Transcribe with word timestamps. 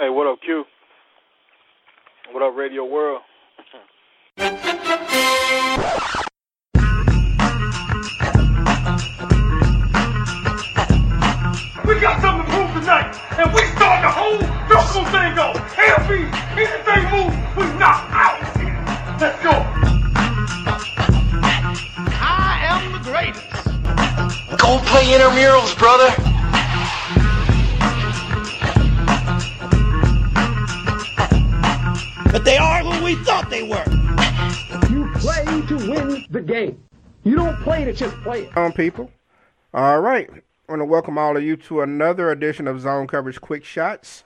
Hey, 0.00 0.08
what 0.08 0.26
up, 0.26 0.40
Q? 0.40 0.64
What 2.32 2.42
up, 2.42 2.56
Radio 2.56 2.86
World? 2.86 3.20
We 4.38 4.46
got 12.00 12.22
something 12.22 12.46
to 12.46 12.50
prove 12.50 12.72
tonight, 12.80 13.14
and 13.36 13.52
we 13.52 13.60
start 13.76 14.00
the 14.00 14.08
whole 14.10 14.40
circle 14.70 15.04
thing 15.12 15.38
off. 15.38 15.58
LB, 15.76 16.32
anything 16.56 17.04
move, 17.12 17.34
we 17.58 17.64
knock 17.78 18.08
out. 18.10 18.40
Let's 19.20 19.42
go. 19.42 19.52
I 22.16 22.56
am 22.62 22.92
the 22.92 23.00
greatest. 23.00 23.52
Go 24.62 24.78
play 24.78 25.12
intramurals, 25.12 25.76
brother. 25.78 26.29
But 32.40 32.46
they 32.46 32.56
are 32.56 32.82
who 32.82 33.04
we 33.04 33.16
thought 33.16 33.50
they 33.50 33.64
were. 33.64 33.84
You 34.88 35.12
play 35.16 35.44
to 35.44 35.76
win 35.76 36.24
the 36.30 36.40
game. 36.40 36.82
You 37.22 37.36
don't 37.36 37.60
play 37.60 37.84
to 37.84 37.92
just 37.92 38.16
play 38.22 38.44
it. 38.44 38.56
on 38.56 38.72
people. 38.72 39.10
All 39.74 40.00
right. 40.00 40.26
I 40.30 40.72
want 40.72 40.80
to 40.80 40.86
welcome 40.86 41.18
all 41.18 41.36
of 41.36 41.42
you 41.42 41.58
to 41.58 41.82
another 41.82 42.30
edition 42.30 42.66
of 42.66 42.80
Zone 42.80 43.06
Coverage 43.08 43.42
Quick 43.42 43.62
Shots. 43.62 44.24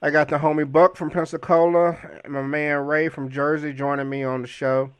I 0.00 0.08
got 0.08 0.30
the 0.30 0.38
homie 0.38 0.72
Buck 0.72 0.96
from 0.96 1.10
Pensacola 1.10 1.98
and 2.24 2.32
my 2.32 2.40
man 2.40 2.86
Ray 2.86 3.10
from 3.10 3.28
Jersey 3.28 3.74
joining 3.74 4.08
me 4.08 4.24
on 4.24 4.40
the 4.40 4.48
show 4.48 4.92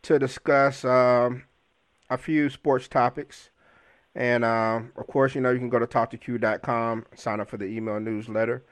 to 0.00 0.18
discuss 0.18 0.82
um, 0.82 1.42
a 2.08 2.16
few 2.16 2.48
sports 2.48 2.88
topics. 2.88 3.50
And 4.14 4.46
um, 4.46 4.92
of 4.96 5.06
course, 5.08 5.34
you 5.34 5.42
know, 5.42 5.50
you 5.50 5.58
can 5.58 5.68
go 5.68 5.78
to 5.78 5.86
Talk2Q.com, 5.86 7.04
sign 7.14 7.38
up 7.38 7.50
for 7.50 7.58
the 7.58 7.66
email 7.66 8.00
newsletter, 8.00 8.64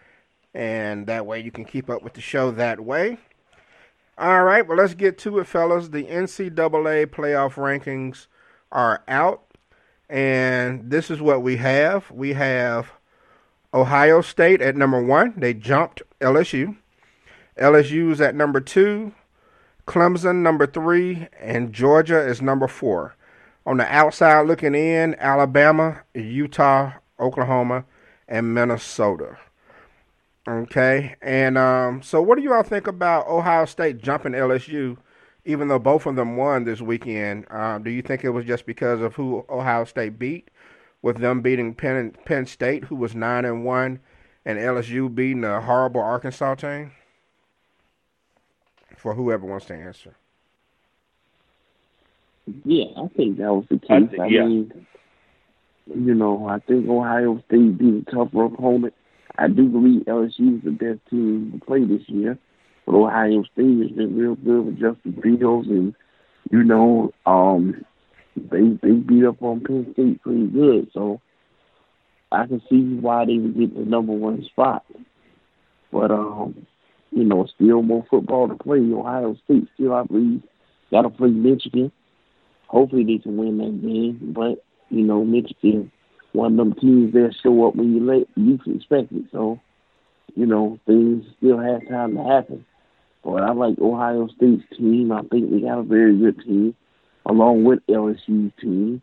and 0.54 1.06
that 1.06 1.26
way 1.26 1.40
you 1.40 1.50
can 1.50 1.64
keep 1.64 1.90
up 1.90 2.02
with 2.02 2.14
the 2.14 2.20
show 2.20 2.50
that 2.52 2.80
way. 2.80 3.18
All 4.16 4.44
right, 4.44 4.66
well, 4.66 4.78
let's 4.78 4.94
get 4.94 5.18
to 5.18 5.40
it, 5.40 5.46
fellas. 5.48 5.88
The 5.88 6.04
NCAA 6.04 7.06
playoff 7.06 7.54
rankings 7.54 8.28
are 8.70 9.02
out, 9.08 9.42
and 10.08 10.88
this 10.88 11.10
is 11.10 11.20
what 11.20 11.42
we 11.42 11.56
have. 11.56 12.10
We 12.12 12.34
have 12.34 12.92
Ohio 13.72 14.20
State 14.20 14.62
at 14.62 14.76
number 14.76 15.02
one. 15.02 15.34
They 15.36 15.52
jumped 15.52 16.02
LSU. 16.20 16.76
LSU 17.58 18.12
is 18.12 18.20
at 18.20 18.36
number 18.36 18.60
two. 18.60 19.12
Clemson 19.86 20.42
number 20.42 20.66
three, 20.66 21.28
and 21.40 21.72
Georgia 21.72 22.18
is 22.18 22.40
number 22.40 22.68
four. 22.68 23.16
On 23.66 23.78
the 23.78 23.92
outside 23.92 24.46
looking 24.46 24.74
in, 24.74 25.14
Alabama, 25.16 26.02
Utah, 26.14 26.92
Oklahoma, 27.18 27.84
and 28.28 28.54
Minnesota. 28.54 29.38
Okay, 30.46 31.16
and 31.22 31.56
um, 31.56 32.02
so 32.02 32.20
what 32.20 32.36
do 32.36 32.42
you 32.42 32.52
all 32.52 32.62
think 32.62 32.86
about 32.86 33.26
Ohio 33.28 33.64
State 33.64 33.98
jumping 33.98 34.32
LSU, 34.32 34.98
even 35.46 35.68
though 35.68 35.78
both 35.78 36.04
of 36.04 36.16
them 36.16 36.36
won 36.36 36.64
this 36.64 36.82
weekend? 36.82 37.46
Um, 37.50 37.82
do 37.82 37.90
you 37.90 38.02
think 38.02 38.24
it 38.24 38.30
was 38.30 38.44
just 38.44 38.66
because 38.66 39.00
of 39.00 39.14
who 39.14 39.44
Ohio 39.48 39.84
State 39.84 40.18
beat, 40.18 40.50
with 41.00 41.16
them 41.18 41.40
beating 41.40 41.74
Penn 41.74 42.14
Penn 42.26 42.44
State, 42.44 42.84
who 42.84 42.96
was 42.96 43.14
nine 43.14 43.46
and 43.46 43.64
one, 43.64 44.00
and 44.44 44.58
LSU 44.58 45.12
beating 45.14 45.44
a 45.44 45.62
horrible 45.62 46.02
Arkansas 46.02 46.56
team? 46.56 46.92
For 48.98 49.14
whoever 49.14 49.46
wants 49.46 49.66
to 49.66 49.74
answer. 49.74 50.14
Yeah, 52.64 52.84
I 52.98 53.08
think 53.16 53.38
that 53.38 53.52
was 53.52 53.64
the 53.70 53.80
I 53.88 54.00
case. 54.00 54.10
think- 54.10 54.20
I, 54.22 54.26
yeah. 54.26 54.44
mean, 54.44 54.86
you 55.94 56.14
know, 56.14 56.46
I 56.48 56.58
think 56.60 56.86
Ohio 56.88 57.42
State 57.46 57.78
beat 57.78 58.06
a 58.08 58.10
tougher 58.10 58.44
opponent. 58.44 58.92
I 59.36 59.48
do 59.48 59.68
believe 59.68 60.02
LSU 60.02 60.58
is 60.58 60.64
the 60.64 60.70
best 60.70 61.00
team 61.10 61.52
to 61.52 61.64
play 61.64 61.84
this 61.84 62.08
year, 62.08 62.38
but 62.86 62.94
Ohio 62.94 63.42
State 63.52 63.80
has 63.80 63.90
been 63.90 64.16
real 64.16 64.36
good 64.36 64.66
with 64.66 64.78
Justin 64.78 65.20
Fields, 65.22 65.68
and 65.68 65.94
you 66.50 66.62
know, 66.62 67.12
um, 67.26 67.84
they 68.36 68.78
they 68.82 68.92
beat 68.92 69.24
up 69.24 69.42
on 69.42 69.60
Penn 69.60 69.88
State 69.92 70.22
pretty 70.22 70.46
good. 70.46 70.88
So 70.92 71.20
I 72.30 72.46
can 72.46 72.62
see 72.70 72.98
why 73.00 73.24
they 73.24 73.38
would 73.38 73.58
get 73.58 73.74
the 73.74 73.84
number 73.84 74.12
one 74.12 74.44
spot. 74.44 74.84
But 75.90 76.10
um, 76.10 76.66
you 77.10 77.24
know, 77.24 77.46
still 77.54 77.82
more 77.82 78.04
football 78.08 78.48
to 78.48 78.54
play. 78.54 78.78
Ohio 78.78 79.36
State 79.44 79.68
still, 79.74 79.94
I 79.94 80.04
believe, 80.04 80.42
got 80.90 81.02
to 81.02 81.10
play 81.10 81.30
Michigan 81.30 81.90
hopefully 82.74 83.04
they 83.04 83.18
can 83.18 83.36
win 83.36 83.58
that 83.58 83.80
game. 83.80 84.32
But 84.34 84.64
you 84.90 85.04
know, 85.04 85.24
Michigan, 85.24 85.90
one 86.34 86.52
of 86.52 86.56
them 86.58 86.74
teams 86.74 87.12
that 87.12 87.34
show 87.42 87.68
up 87.68 87.76
when 87.76 87.94
you 87.94 88.26
you 88.34 88.58
expect 88.74 89.12
it. 89.12 89.24
So, 89.30 89.60
you 90.34 90.46
know, 90.46 90.80
things 90.84 91.24
still 91.38 91.58
have 91.58 91.88
time 91.88 92.16
to 92.16 92.24
happen. 92.24 92.66
But 93.22 93.42
I 93.42 93.52
like 93.52 93.78
Ohio 93.78 94.28
State's 94.36 94.64
team. 94.76 95.12
I 95.12 95.22
think 95.22 95.50
they 95.50 95.60
got 95.60 95.78
a 95.78 95.84
very 95.84 96.18
good 96.18 96.40
team, 96.44 96.74
along 97.24 97.64
with 97.64 97.86
LSU's 97.88 98.52
team. 98.60 99.00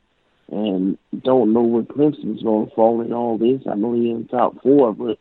And 0.50 0.98
don't 1.24 1.54
know 1.54 1.62
where 1.62 1.84
Clemson's 1.84 2.44
going 2.44 2.68
to 2.68 2.76
fall 2.76 3.00
in 3.00 3.14
all 3.14 3.38
this. 3.38 3.62
I 3.66 3.76
know 3.76 3.94
they're 3.94 4.16
in 4.16 4.28
the 4.30 4.38
top 4.38 4.62
four, 4.62 4.94
but 4.94 5.18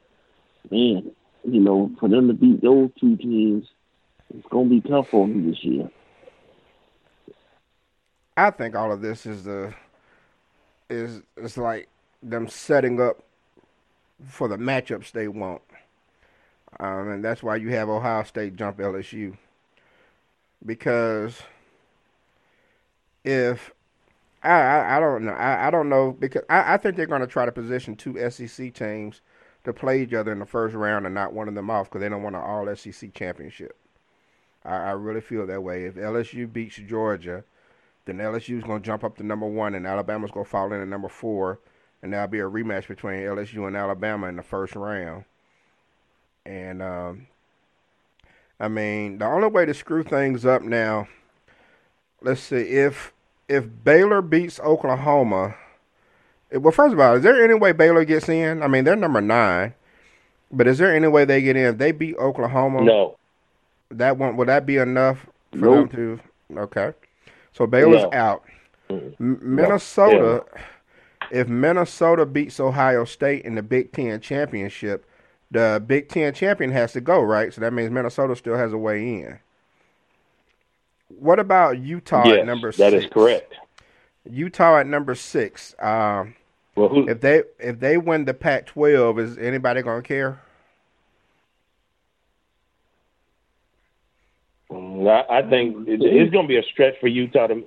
man, 0.68 1.12
you 1.44 1.60
know, 1.60 1.92
for 2.00 2.08
them 2.08 2.26
to 2.26 2.34
beat 2.34 2.60
those 2.60 2.90
two 3.00 3.16
teams, 3.16 3.66
it's 4.34 4.48
going 4.50 4.68
to 4.68 4.80
be 4.80 4.88
tough 4.88 5.08
for 5.08 5.28
them 5.28 5.48
this 5.48 5.62
year. 5.62 5.88
I 8.36 8.50
think 8.50 8.74
all 8.74 8.90
of 8.90 9.00
this 9.00 9.26
is 9.26 9.44
the 9.44 9.72
is 10.88 11.22
is 11.36 11.56
like 11.56 11.88
them 12.22 12.48
setting 12.48 13.00
up 13.00 13.22
for 14.28 14.48
the 14.48 14.56
matchups 14.56 15.12
they 15.12 15.28
want, 15.28 15.62
um, 16.78 17.08
and 17.08 17.24
that's 17.24 17.42
why 17.42 17.56
you 17.56 17.70
have 17.70 17.88
Ohio 17.88 18.22
State 18.24 18.56
jump 18.56 18.78
LSU 18.78 19.36
because 20.64 21.40
if 23.24 23.72
I 24.42 24.96
I, 24.96 25.00
don't 25.00 25.24
know 25.24 25.32
I, 25.32 25.68
I 25.68 25.70
don't 25.70 25.88
know 25.88 26.12
because 26.12 26.42
I, 26.48 26.74
I 26.74 26.76
think 26.76 26.96
they're 26.96 27.06
going 27.06 27.20
to 27.20 27.26
try 27.26 27.46
to 27.46 27.52
position 27.52 27.96
two 27.96 28.30
SEC 28.30 28.72
teams 28.74 29.20
to 29.64 29.72
play 29.72 30.02
each 30.02 30.14
other 30.14 30.32
in 30.32 30.38
the 30.38 30.46
first 30.46 30.74
round 30.74 31.06
and 31.06 31.14
not 31.14 31.32
one 31.32 31.48
of 31.48 31.54
them 31.54 31.70
off 31.70 31.88
because 31.88 32.00
they 32.00 32.08
don't 32.08 32.22
want 32.22 32.36
an 32.36 32.42
All 32.42 32.74
SEC 32.74 33.12
championship. 33.14 33.76
I, 34.64 34.76
I 34.76 34.90
really 34.92 35.20
feel 35.20 35.46
that 35.46 35.62
way. 35.62 35.84
If 35.84 35.94
LSU 35.94 36.50
beats 36.50 36.76
Georgia 36.76 37.44
then 38.06 38.18
LSU's 38.18 38.64
going 38.64 38.80
to 38.80 38.86
jump 38.86 39.04
up 39.04 39.16
to 39.18 39.22
number 39.22 39.46
one, 39.46 39.74
and 39.74 39.86
Alabama's 39.86 40.30
going 40.30 40.44
to 40.44 40.50
fall 40.50 40.72
in 40.72 40.80
at 40.80 40.88
number 40.88 41.08
four, 41.08 41.60
and 42.02 42.12
there'll 42.12 42.28
be 42.28 42.40
a 42.40 42.44
rematch 42.44 42.88
between 42.88 43.20
LSU 43.20 43.66
and 43.66 43.76
Alabama 43.76 44.28
in 44.28 44.36
the 44.36 44.42
first 44.42 44.74
round. 44.74 45.24
And 46.46 46.82
um, 46.82 47.26
I 48.58 48.68
mean, 48.68 49.18
the 49.18 49.26
only 49.26 49.48
way 49.48 49.66
to 49.66 49.74
screw 49.74 50.02
things 50.02 50.46
up 50.46 50.62
now, 50.62 51.08
let's 52.22 52.40
see, 52.40 52.56
if 52.56 53.12
if 53.48 53.66
Baylor 53.84 54.22
beats 54.22 54.60
Oklahoma, 54.60 55.56
eh, 56.52 56.56
well, 56.56 56.72
first 56.72 56.92
of 56.94 57.00
all, 57.00 57.14
is 57.16 57.22
there 57.22 57.42
any 57.44 57.54
way 57.54 57.72
Baylor 57.72 58.04
gets 58.04 58.28
in? 58.28 58.62
I 58.62 58.68
mean, 58.68 58.84
they're 58.84 58.96
number 58.96 59.20
nine, 59.20 59.74
but 60.52 60.66
is 60.66 60.78
there 60.78 60.94
any 60.94 61.08
way 61.08 61.24
they 61.24 61.42
get 61.42 61.56
in? 61.56 61.64
If 61.66 61.78
they 61.78 61.92
beat 61.92 62.16
Oklahoma, 62.16 62.82
No. 62.84 63.16
that 63.90 64.16
one 64.16 64.36
would 64.36 64.48
that 64.48 64.64
be 64.66 64.76
enough 64.78 65.26
for 65.52 65.58
Nope. 65.58 65.90
them 65.90 66.18
to? 66.50 66.58
Okay, 66.60 66.92
so 67.52 67.66
Baylor's 67.66 68.02
No. 68.04 68.10
out. 68.12 68.44
Minnesota, 69.18 70.44
if 71.30 71.48
Minnesota 71.48 72.26
beats 72.26 72.60
Ohio 72.60 73.04
State 73.04 73.44
in 73.44 73.54
the 73.56 73.62
Big 73.62 73.92
Ten 73.92 74.20
championship, 74.20 75.06
the 75.50 75.82
Big 75.86 76.08
Ten 76.08 76.34
champion 76.34 76.72
has 76.72 76.92
to 76.94 77.00
go, 77.00 77.20
right? 77.22 77.52
So 77.54 77.60
that 77.62 77.72
means 77.72 77.90
Minnesota 77.90 78.36
still 78.36 78.56
has 78.56 78.72
a 78.72 78.78
way 78.78 79.02
in. 79.02 79.40
What 81.08 81.40
about 81.40 81.78
Utah 81.78 82.28
yes, 82.28 82.34
at 82.34 82.42
number 82.42 82.72
that 82.78 82.92
six? 82.92 82.94
is 82.94 83.06
correct. 83.12 83.54
Utah 84.30 84.78
at 84.78 84.86
number 84.86 85.14
six. 85.14 85.74
Um, 85.80 86.36
Well, 86.76 86.88
who? 86.88 87.06
if 87.06 87.20
they 87.20 87.44
if 87.58 87.80
they 87.80 87.98
win 87.98 88.24
the 88.26 88.34
Pac-12, 88.34 89.20
is 89.20 89.38
anybody 89.38 89.82
gonna 89.82 90.02
care? 90.02 90.40
I, 94.70 95.24
I 95.30 95.42
think 95.50 95.88
it, 95.88 96.00
it's 96.02 96.32
going 96.32 96.44
to 96.46 96.48
be 96.48 96.58
a 96.58 96.62
stretch 96.72 96.94
for 97.00 97.08
Utah 97.08 97.48
to. 97.48 97.64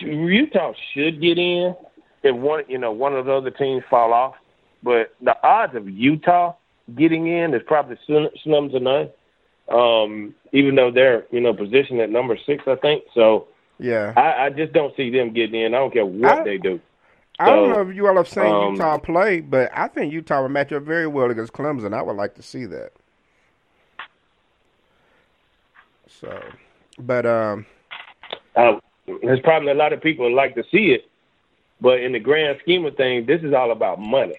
Utah 0.00 0.72
should 0.94 1.20
get 1.20 1.38
in 1.38 1.74
if 2.22 2.34
one, 2.34 2.64
you 2.68 2.78
know, 2.78 2.92
one 2.92 3.14
of 3.14 3.26
the 3.26 3.32
other 3.32 3.50
teams 3.50 3.82
fall 3.88 4.12
off. 4.12 4.34
But 4.82 5.14
the 5.20 5.36
odds 5.46 5.74
of 5.74 5.88
Utah 5.88 6.54
getting 6.96 7.26
in 7.26 7.54
is 7.54 7.62
probably 7.66 7.98
slim, 8.06 8.28
to 8.70 8.80
none. 8.80 9.10
Um, 9.68 10.34
even 10.52 10.76
though 10.76 10.90
they're, 10.90 11.26
you 11.30 11.40
know, 11.40 11.52
positioned 11.52 12.00
at 12.00 12.10
number 12.10 12.38
six, 12.46 12.64
I 12.66 12.76
think. 12.76 13.04
So 13.14 13.48
Yeah. 13.78 14.14
I, 14.16 14.46
I 14.46 14.50
just 14.50 14.72
don't 14.72 14.96
see 14.96 15.10
them 15.10 15.32
getting 15.32 15.60
in. 15.60 15.74
I 15.74 15.78
don't 15.78 15.92
care 15.92 16.06
what 16.06 16.38
I- 16.38 16.44
they 16.44 16.58
do. 16.58 16.80
I 17.40 17.50
don't 17.54 17.70
know 17.70 17.88
if 17.88 17.94
you 17.94 18.04
all 18.08 18.16
have 18.16 18.26
seen 18.26 18.44
um, 18.44 18.72
Utah 18.74 18.98
play, 18.98 19.40
but 19.40 19.70
I 19.72 19.86
think 19.86 20.12
Utah 20.12 20.42
would 20.42 20.50
match 20.50 20.72
up 20.72 20.82
very 20.82 21.06
well 21.06 21.30
against 21.30 21.52
Clemson. 21.52 21.94
I 21.94 22.02
would 22.02 22.16
like 22.16 22.34
to 22.34 22.42
see 22.42 22.64
that. 22.66 22.90
So, 26.08 26.42
but 26.98 27.26
um, 27.26 27.64
Uh, 28.56 28.80
there's 29.22 29.38
probably 29.40 29.70
a 29.70 29.74
lot 29.74 29.92
of 29.92 30.00
people 30.00 30.28
that 30.28 30.34
like 30.34 30.56
to 30.56 30.64
see 30.64 30.90
it, 30.90 31.08
but 31.80 32.00
in 32.00 32.12
the 32.12 32.18
grand 32.18 32.58
scheme 32.62 32.84
of 32.84 32.96
things, 32.96 33.26
this 33.26 33.42
is 33.42 33.52
all 33.52 33.70
about 33.70 34.00
money, 34.00 34.38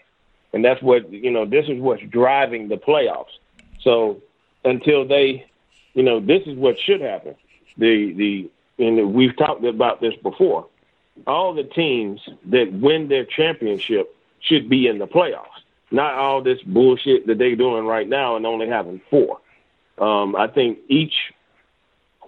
and 0.53 0.63
that's 0.63 0.81
what 0.81 1.11
you 1.11 1.31
know. 1.31 1.45
This 1.45 1.65
is 1.67 1.79
what's 1.79 2.03
driving 2.03 2.67
the 2.67 2.77
playoffs. 2.77 3.37
So 3.81 4.21
until 4.65 5.07
they, 5.07 5.45
you 5.93 6.03
know, 6.03 6.19
this 6.19 6.43
is 6.45 6.57
what 6.57 6.77
should 6.79 7.01
happen. 7.01 7.35
The 7.77 8.13
the 8.13 8.49
and 8.83 9.13
we've 9.13 9.35
talked 9.37 9.63
about 9.63 10.01
this 10.01 10.15
before. 10.21 10.67
All 11.27 11.53
the 11.53 11.63
teams 11.63 12.21
that 12.45 12.71
win 12.71 13.09
their 13.09 13.25
championship 13.25 14.15
should 14.41 14.69
be 14.69 14.87
in 14.87 14.99
the 14.99 15.07
playoffs, 15.07 15.63
not 15.91 16.13
all 16.13 16.41
this 16.41 16.61
bullshit 16.61 17.27
that 17.27 17.37
they're 17.37 17.57
doing 17.57 17.85
right 17.85 18.07
now 18.07 18.37
and 18.37 18.45
only 18.45 18.67
having 18.67 19.01
four. 19.09 19.39
Um, 19.97 20.35
I 20.35 20.47
think 20.47 20.79
each 20.87 21.13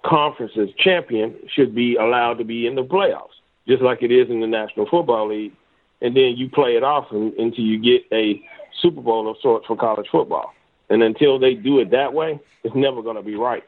conference's 0.04 0.70
champion 0.76 1.34
should 1.48 1.74
be 1.74 1.96
allowed 1.96 2.34
to 2.34 2.44
be 2.44 2.66
in 2.66 2.74
the 2.74 2.84
playoffs, 2.84 3.31
just 3.66 3.82
like 3.82 4.02
it 4.02 4.10
is 4.10 4.28
in 4.30 4.40
the 4.40 4.46
National 4.46 4.86
Football 4.86 5.28
League. 5.28 5.52
And 6.00 6.16
then 6.16 6.34
you 6.36 6.48
play 6.48 6.76
it 6.76 6.82
off 6.82 7.06
and, 7.12 7.32
until 7.34 7.64
you 7.64 7.78
get 7.78 8.02
a 8.12 8.42
Super 8.80 9.00
Bowl 9.00 9.30
of 9.30 9.36
sorts 9.40 9.66
for 9.66 9.76
college 9.76 10.08
football. 10.10 10.52
And 10.90 11.02
until 11.02 11.38
they 11.38 11.54
do 11.54 11.78
it 11.78 11.90
that 11.90 12.12
way, 12.12 12.40
it's 12.64 12.74
never 12.74 13.02
going 13.02 13.16
to 13.16 13.22
be 13.22 13.36
right. 13.36 13.64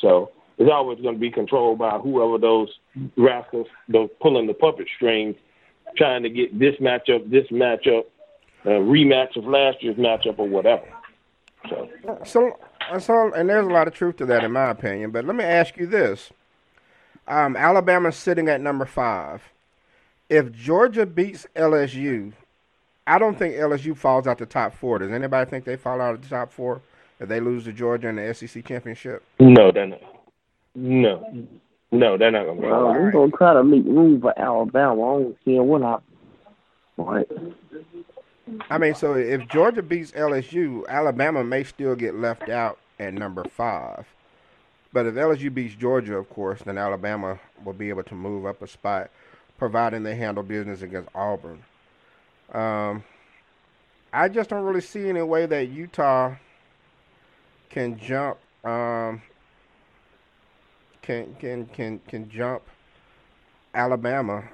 So 0.00 0.30
it's 0.58 0.70
always 0.70 1.00
going 1.00 1.14
to 1.14 1.20
be 1.20 1.30
controlled 1.30 1.78
by 1.78 1.98
whoever 1.98 2.38
those 2.38 2.68
rascals, 3.16 3.68
those 3.88 4.10
pulling 4.20 4.46
the 4.46 4.54
puppet 4.54 4.88
strings, 4.94 5.36
trying 5.96 6.22
to 6.24 6.30
get 6.30 6.58
this 6.58 6.76
matchup, 6.76 7.30
this 7.30 7.46
matchup, 7.48 8.04
a 8.64 8.70
rematch 8.70 9.36
of 9.36 9.44
last 9.44 9.82
year's 9.82 9.96
matchup, 9.96 10.38
or 10.38 10.48
whatever. 10.48 10.84
So, 11.68 11.88
so, 12.24 12.58
so, 12.98 13.32
and 13.32 13.48
there's 13.48 13.66
a 13.66 13.70
lot 13.70 13.88
of 13.88 13.94
truth 13.94 14.16
to 14.16 14.26
that, 14.26 14.44
in 14.44 14.52
my 14.52 14.70
opinion. 14.70 15.10
But 15.10 15.24
let 15.24 15.36
me 15.36 15.44
ask 15.44 15.76
you 15.76 15.86
this: 15.86 16.30
um, 17.28 17.56
Alabama's 17.56 18.16
sitting 18.16 18.48
at 18.48 18.60
number 18.60 18.84
five. 18.84 19.42
If 20.28 20.52
Georgia 20.52 21.06
beats 21.06 21.46
LSU, 21.54 22.32
I 23.06 23.18
don't 23.18 23.38
think 23.38 23.54
LSU 23.54 23.96
falls 23.96 24.26
out 24.26 24.38
the 24.38 24.46
top 24.46 24.74
four. 24.74 24.98
Does 24.98 25.12
anybody 25.12 25.48
think 25.48 25.64
they 25.64 25.76
fall 25.76 26.00
out 26.00 26.14
of 26.14 26.22
the 26.22 26.28
top 26.28 26.52
four 26.52 26.80
if 27.20 27.28
they 27.28 27.40
lose 27.40 27.64
to 27.64 27.72
Georgia 27.72 28.08
in 28.08 28.16
the 28.16 28.34
SEC 28.34 28.64
championship? 28.64 29.22
No, 29.38 29.70
they're 29.72 29.86
not. 29.86 30.00
No, 30.74 31.46
no, 31.90 32.18
they're 32.18 32.30
not 32.30 32.46
gonna. 32.46 32.60
Well, 32.60 32.92
we're 32.92 33.10
gonna 33.10 33.32
try 33.32 33.54
to 33.54 33.64
make 33.64 33.84
room 33.84 34.20
for 34.20 34.38
Alabama. 34.38 34.92
I 34.92 35.22
don't 35.22 35.44
care 35.44 35.62
what 35.62 35.82
I. 35.82 35.98
But 36.96 37.28
I 38.70 38.78
mean, 38.78 38.94
so 38.94 39.14
if 39.14 39.48
Georgia 39.48 39.82
beats 39.82 40.12
LSU, 40.12 40.86
Alabama 40.88 41.42
may 41.44 41.64
still 41.64 41.94
get 41.94 42.14
left 42.14 42.48
out 42.48 42.78
at 42.98 43.14
number 43.14 43.44
five. 43.44 44.06
But 44.92 45.06
if 45.06 45.14
LSU 45.14 45.52
beats 45.52 45.74
Georgia, 45.74 46.16
of 46.16 46.30
course, 46.30 46.60
then 46.64 46.78
Alabama 46.78 47.38
will 47.64 47.74
be 47.74 47.90
able 47.90 48.04
to 48.04 48.14
move 48.14 48.46
up 48.46 48.62
a 48.62 48.66
spot, 48.66 49.10
providing 49.58 50.02
they 50.02 50.16
handle 50.16 50.42
business 50.42 50.82
against 50.82 51.10
Auburn. 51.14 51.62
Um, 52.52 53.04
I 54.12 54.28
just 54.28 54.48
don't 54.48 54.64
really 54.64 54.80
see 54.80 55.08
any 55.08 55.22
way 55.22 55.44
that 55.46 55.68
Utah 55.68 56.34
can 57.68 57.98
jump 57.98 58.38
um, 58.64 59.22
can 61.02 61.34
can 61.38 61.66
can 61.66 62.00
can 62.08 62.28
jump 62.28 62.62
Alabama, 63.74 64.44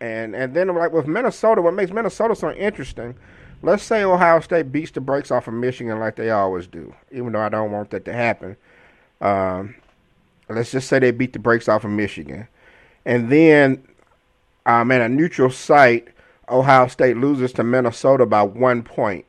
and 0.00 0.34
and 0.34 0.54
then 0.54 0.74
like 0.74 0.92
with 0.92 1.06
Minnesota, 1.06 1.62
what 1.62 1.74
makes 1.74 1.92
Minnesota 1.92 2.34
so 2.34 2.50
interesting? 2.52 3.14
Let's 3.62 3.82
say 3.82 4.04
Ohio 4.04 4.40
State 4.40 4.70
beats 4.70 4.92
the 4.92 5.00
brakes 5.00 5.30
off 5.30 5.48
of 5.48 5.54
Michigan 5.54 5.98
like 5.98 6.16
they 6.16 6.30
always 6.30 6.66
do, 6.66 6.94
even 7.10 7.32
though 7.32 7.40
I 7.40 7.48
don't 7.48 7.72
want 7.72 7.90
that 7.90 8.04
to 8.04 8.12
happen. 8.12 8.56
Um, 9.20 9.74
let's 10.48 10.70
just 10.70 10.88
say 10.88 10.98
they 10.98 11.10
beat 11.10 11.32
the 11.32 11.38
brakes 11.38 11.68
off 11.68 11.84
of 11.84 11.90
Michigan, 11.90 12.48
and 13.04 13.30
then 13.30 13.82
um, 14.66 14.90
at 14.90 15.00
a 15.00 15.08
neutral 15.08 15.50
site, 15.50 16.08
Ohio 16.48 16.86
State 16.88 17.16
loses 17.16 17.52
to 17.54 17.64
Minnesota 17.64 18.26
by 18.26 18.42
one 18.42 18.82
point. 18.82 19.24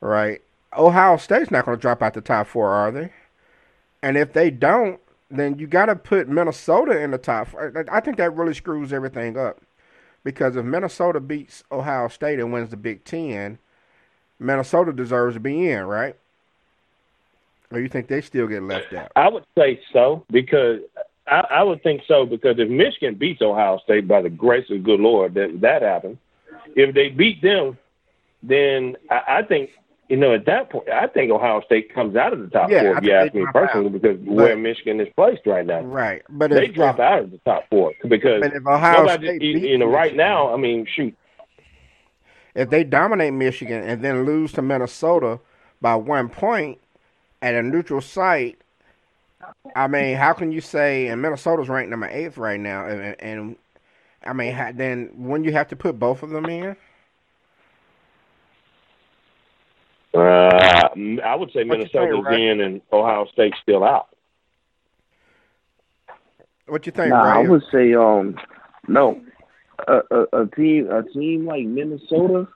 Right? 0.00 0.42
Ohio 0.76 1.16
State's 1.16 1.50
not 1.50 1.64
going 1.64 1.76
to 1.76 1.80
drop 1.80 2.02
out 2.02 2.14
the 2.14 2.20
top 2.20 2.46
four, 2.46 2.70
are 2.70 2.90
they? 2.90 3.12
And 4.02 4.16
if 4.16 4.32
they 4.32 4.50
don't, 4.50 5.00
then 5.30 5.58
you 5.58 5.66
got 5.66 5.86
to 5.86 5.96
put 5.96 6.28
Minnesota 6.28 7.00
in 7.00 7.10
the 7.10 7.18
top. 7.18 7.48
I 7.90 8.00
think 8.00 8.16
that 8.18 8.34
really 8.34 8.54
screws 8.54 8.92
everything 8.92 9.38
up 9.38 9.60
because 10.24 10.56
if 10.56 10.64
Minnesota 10.64 11.20
beats 11.20 11.64
Ohio 11.70 12.08
State 12.08 12.38
and 12.38 12.52
wins 12.52 12.70
the 12.70 12.76
Big 12.76 13.04
Ten, 13.04 13.58
Minnesota 14.38 14.92
deserves 14.92 15.34
to 15.34 15.40
be 15.40 15.68
in, 15.68 15.84
right? 15.84 16.16
Or 17.72 17.80
you 17.80 17.88
think 17.88 18.08
they 18.08 18.20
still 18.20 18.46
get 18.46 18.62
left 18.62 18.92
out? 18.92 19.10
I 19.16 19.28
would 19.28 19.44
say 19.56 19.80
so 19.92 20.24
because 20.30 20.80
I, 21.26 21.40
I 21.50 21.62
would 21.62 21.82
think 21.82 22.02
so 22.06 22.26
because 22.26 22.56
if 22.58 22.68
Michigan 22.68 23.14
beats 23.14 23.40
Ohio 23.42 23.78
State 23.84 24.06
by 24.06 24.20
the 24.22 24.30
grace 24.30 24.64
of 24.70 24.76
the 24.78 24.82
good 24.82 25.00
Lord, 25.00 25.34
that 25.34 25.60
that 25.62 25.82
happens. 25.82 26.18
If 26.76 26.94
they 26.94 27.08
beat 27.08 27.40
them, 27.42 27.78
then 28.42 28.96
I, 29.10 29.38
I 29.38 29.42
think 29.42 29.70
you 30.08 30.18
know, 30.18 30.34
at 30.34 30.44
that 30.44 30.68
point, 30.68 30.90
I 30.90 31.06
think 31.06 31.30
Ohio 31.30 31.62
State 31.64 31.94
comes 31.94 32.16
out 32.16 32.34
of 32.34 32.40
the 32.40 32.48
top 32.48 32.68
Yeah, 32.68 32.82
four, 32.82 32.98
if 32.98 33.04
you 33.04 33.12
ask 33.12 33.32
me 33.34 33.46
personally, 33.50 33.86
out. 33.86 33.92
because 33.92 34.18
But- 34.18 34.34
where 34.34 34.56
Michigan 34.56 35.00
is 35.00 35.08
placed 35.16 35.46
right 35.46 35.64
now. 35.64 35.80
Right, 35.80 36.20
but 36.28 36.50
They 36.50 36.66
if, 36.66 36.74
drop 36.74 36.98
out 37.00 37.20
of 37.20 37.30
the 37.30 37.38
top 37.38 37.64
four 37.70 37.92
because 38.06 38.42
if 38.44 38.66
Ohio 38.66 39.04
nobody, 39.04 39.26
State 39.28 39.42
you, 39.42 39.58
you 39.58 39.78
know, 39.78 39.86
right 39.86 40.12
Michigan- 40.12 40.16
now, 40.18 40.52
I 40.52 40.58
mean, 40.58 40.86
shoot, 40.94 41.14
if 42.54 42.68
they 42.68 42.84
dominate 42.84 43.32
Michigan 43.32 43.82
and 43.82 44.02
then 44.04 44.26
lose 44.26 44.52
to 44.52 44.60
Minnesota 44.62 45.40
by 45.80 45.94
one 45.94 46.28
point 46.28 46.78
at 47.42 47.54
a 47.54 47.62
neutral 47.62 48.00
site, 48.00 48.58
I 49.74 49.88
mean, 49.88 50.16
how 50.16 50.32
can 50.32 50.52
you 50.52 50.60
say 50.60 51.08
and 51.08 51.20
Minnesota's 51.20 51.68
ranked 51.68 51.90
number 51.90 52.08
eighth 52.08 52.38
right 52.38 52.60
now, 52.60 52.86
and, 52.86 53.20
and 53.20 53.56
I 54.24 54.32
mean, 54.32 54.54
ha- 54.54 54.72
then 54.72 55.10
when 55.16 55.42
you 55.44 55.52
have 55.52 55.68
to 55.68 55.76
put 55.76 55.98
both 55.98 56.22
of 56.22 56.30
them 56.30 56.46
in, 56.46 56.76
uh, 60.14 60.88
I 61.24 61.34
would 61.34 61.50
say 61.52 61.64
What 61.66 61.82
you 61.82 61.88
think, 61.88 61.90
Minnesota's 61.90 62.24
Ray? 62.24 62.48
in 62.50 62.60
and 62.60 62.80
Ohio 62.92 63.26
State's 63.32 63.58
still 63.62 63.82
out. 63.82 64.08
what 66.66 66.86
you 66.86 66.92
think, 66.92 67.10
nah, 67.10 67.38
I 67.40 67.48
would 67.48 67.62
say 67.72 67.94
um 67.94 68.36
no. 68.88 69.20
A, 69.88 70.00
a, 70.10 70.42
a 70.42 70.46
team 70.46 70.90
a 70.90 71.02
team 71.02 71.46
like 71.46 71.64
Minnesota, 71.66 72.46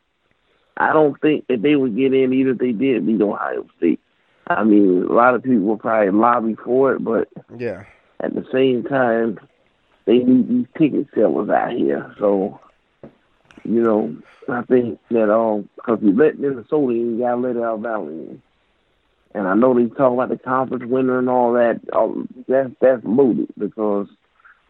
I 0.76 0.92
don't 0.92 1.20
think 1.20 1.46
that 1.48 1.62
they 1.62 1.74
would 1.74 1.96
get 1.96 2.14
in 2.14 2.32
even 2.32 2.52
if 2.52 2.58
they 2.58 2.72
did 2.72 3.04
beat 3.06 3.20
Ohio 3.20 3.66
State. 3.78 4.00
I 4.48 4.62
mean, 4.64 5.02
a 5.04 5.12
lot 5.12 5.34
of 5.34 5.42
people 5.42 5.60
will 5.60 5.76
probably 5.78 6.10
lobby 6.10 6.54
for 6.54 6.94
it, 6.94 7.02
but 7.04 7.28
yeah, 7.58 7.84
at 8.20 8.34
the 8.34 8.46
same 8.52 8.84
time, 8.84 9.38
they 10.04 10.18
need 10.18 10.48
these 10.48 10.66
ticket 10.78 11.08
sellers 11.14 11.48
out 11.50 11.72
here. 11.72 12.14
So, 12.18 12.60
you 13.64 13.82
know, 13.82 14.16
I 14.48 14.62
think 14.62 15.00
that 15.10 15.32
um, 15.32 15.68
because 15.76 15.98
you 16.02 16.12
let 16.14 16.38
Minnesota 16.38 16.90
in, 16.92 17.16
you 17.16 17.18
gotta 17.18 17.36
let 17.40 17.56
Alabama 17.56 18.08
in. 18.08 18.42
And 19.34 19.46
I 19.48 19.54
know 19.54 19.74
they 19.74 19.86
talk 19.94 20.12
about 20.14 20.28
the 20.30 20.38
conference 20.38 20.84
winner 20.86 21.18
and 21.18 21.28
all 21.28 21.52
that. 21.54 21.80
Um, 21.92 22.28
that's 22.48 22.70
that's 22.80 23.04
loaded 23.04 23.48
because, 23.58 24.06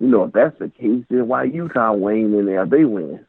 you 0.00 0.08
know, 0.08 0.24
if 0.24 0.32
that's 0.32 0.58
the 0.58 0.68
case, 0.70 1.04
then 1.08 1.28
why 1.28 1.44
Utah 1.44 1.92
Wayne 1.92 2.34
in 2.34 2.46
there? 2.46 2.66
They 2.66 2.84
win. 2.84 3.24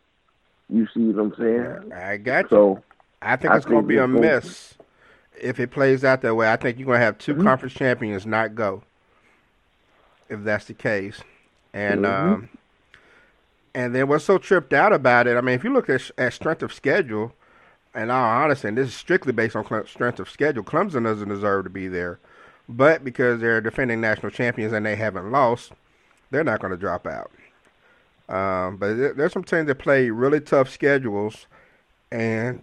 You 0.70 0.88
see 0.94 1.10
what 1.12 1.22
I'm 1.24 1.36
saying? 1.38 1.92
I 1.94 2.18
got 2.18 2.46
you. 2.46 2.50
So 2.50 2.84
I 3.22 3.36
think 3.36 3.52
I 3.54 3.58
it's 3.58 3.66
going 3.66 3.84
to 3.84 3.88
think 3.88 3.88
be 3.90 3.98
a 3.98 4.08
gonna- 4.08 4.20
miss 4.20 4.74
if 5.42 5.60
it 5.60 5.72
plays 5.72 6.04
out 6.04 6.22
that 6.22 6.36
way. 6.36 6.52
I 6.52 6.56
think 6.56 6.78
you're 6.78 6.86
going 6.88 7.00
to 7.00 7.06
have 7.06 7.18
2 7.18 7.36
Mhm. 7.36 7.44
conference 7.44 7.74
champions 7.74 8.26
not 8.26 8.56
go 8.56 8.84
if 10.30 10.44
that's 10.44 10.66
the 10.66 10.74
case. 10.74 11.22
And 11.74 12.06
Mhm. 12.06 12.34
um, 12.34 12.50
and 13.74 13.94
then 13.94 14.08
what's 14.08 14.26
so 14.26 14.38
tripped 14.40 14.74
out 14.74 14.92
about 14.92 15.28
it? 15.28 15.38
I 15.38 15.42
mean, 15.42 15.54
if 15.56 15.64
you 15.64 15.72
look 15.72 15.90
at, 15.90 16.10
at 16.18 16.34
strength 16.34 16.64
of 16.64 16.74
schedule, 16.74 17.34
and 17.94 18.12
all 18.12 18.24
honesty, 18.26 18.68
and 18.68 18.78
this 18.78 18.88
is 18.90 18.96
strictly 18.96 19.32
based 19.32 19.56
on 19.56 19.64
Cle- 19.64 19.86
strength 19.86 20.20
of 20.20 20.30
schedule, 20.30 20.64
Clemson 20.64 21.04
doesn't 21.04 21.30
deserve 21.30 21.66
to 21.66 21.70
be 21.70 21.88
there. 21.88 22.20
But 22.70 23.04
because 23.04 23.40
they're 23.40 23.62
defending 23.62 24.02
national 24.02 24.32
champions 24.32 24.74
and 24.74 24.86
they 24.86 24.96
haven't 24.96 25.32
lost, 25.32 25.72
they're 26.32 26.44
not 26.44 26.60
going 26.60 26.72
to 26.72 26.78
drop 26.78 27.08
out. 27.08 27.32
Um, 28.28 28.78
but 28.78 28.96
there, 28.96 29.14
there's 29.14 29.32
some 29.34 29.44
teams 29.44 29.68
that 29.68 29.76
play 29.80 30.10
really 30.10 30.42
tough 30.42 30.70
schedules, 30.70 31.48
and 32.12 32.62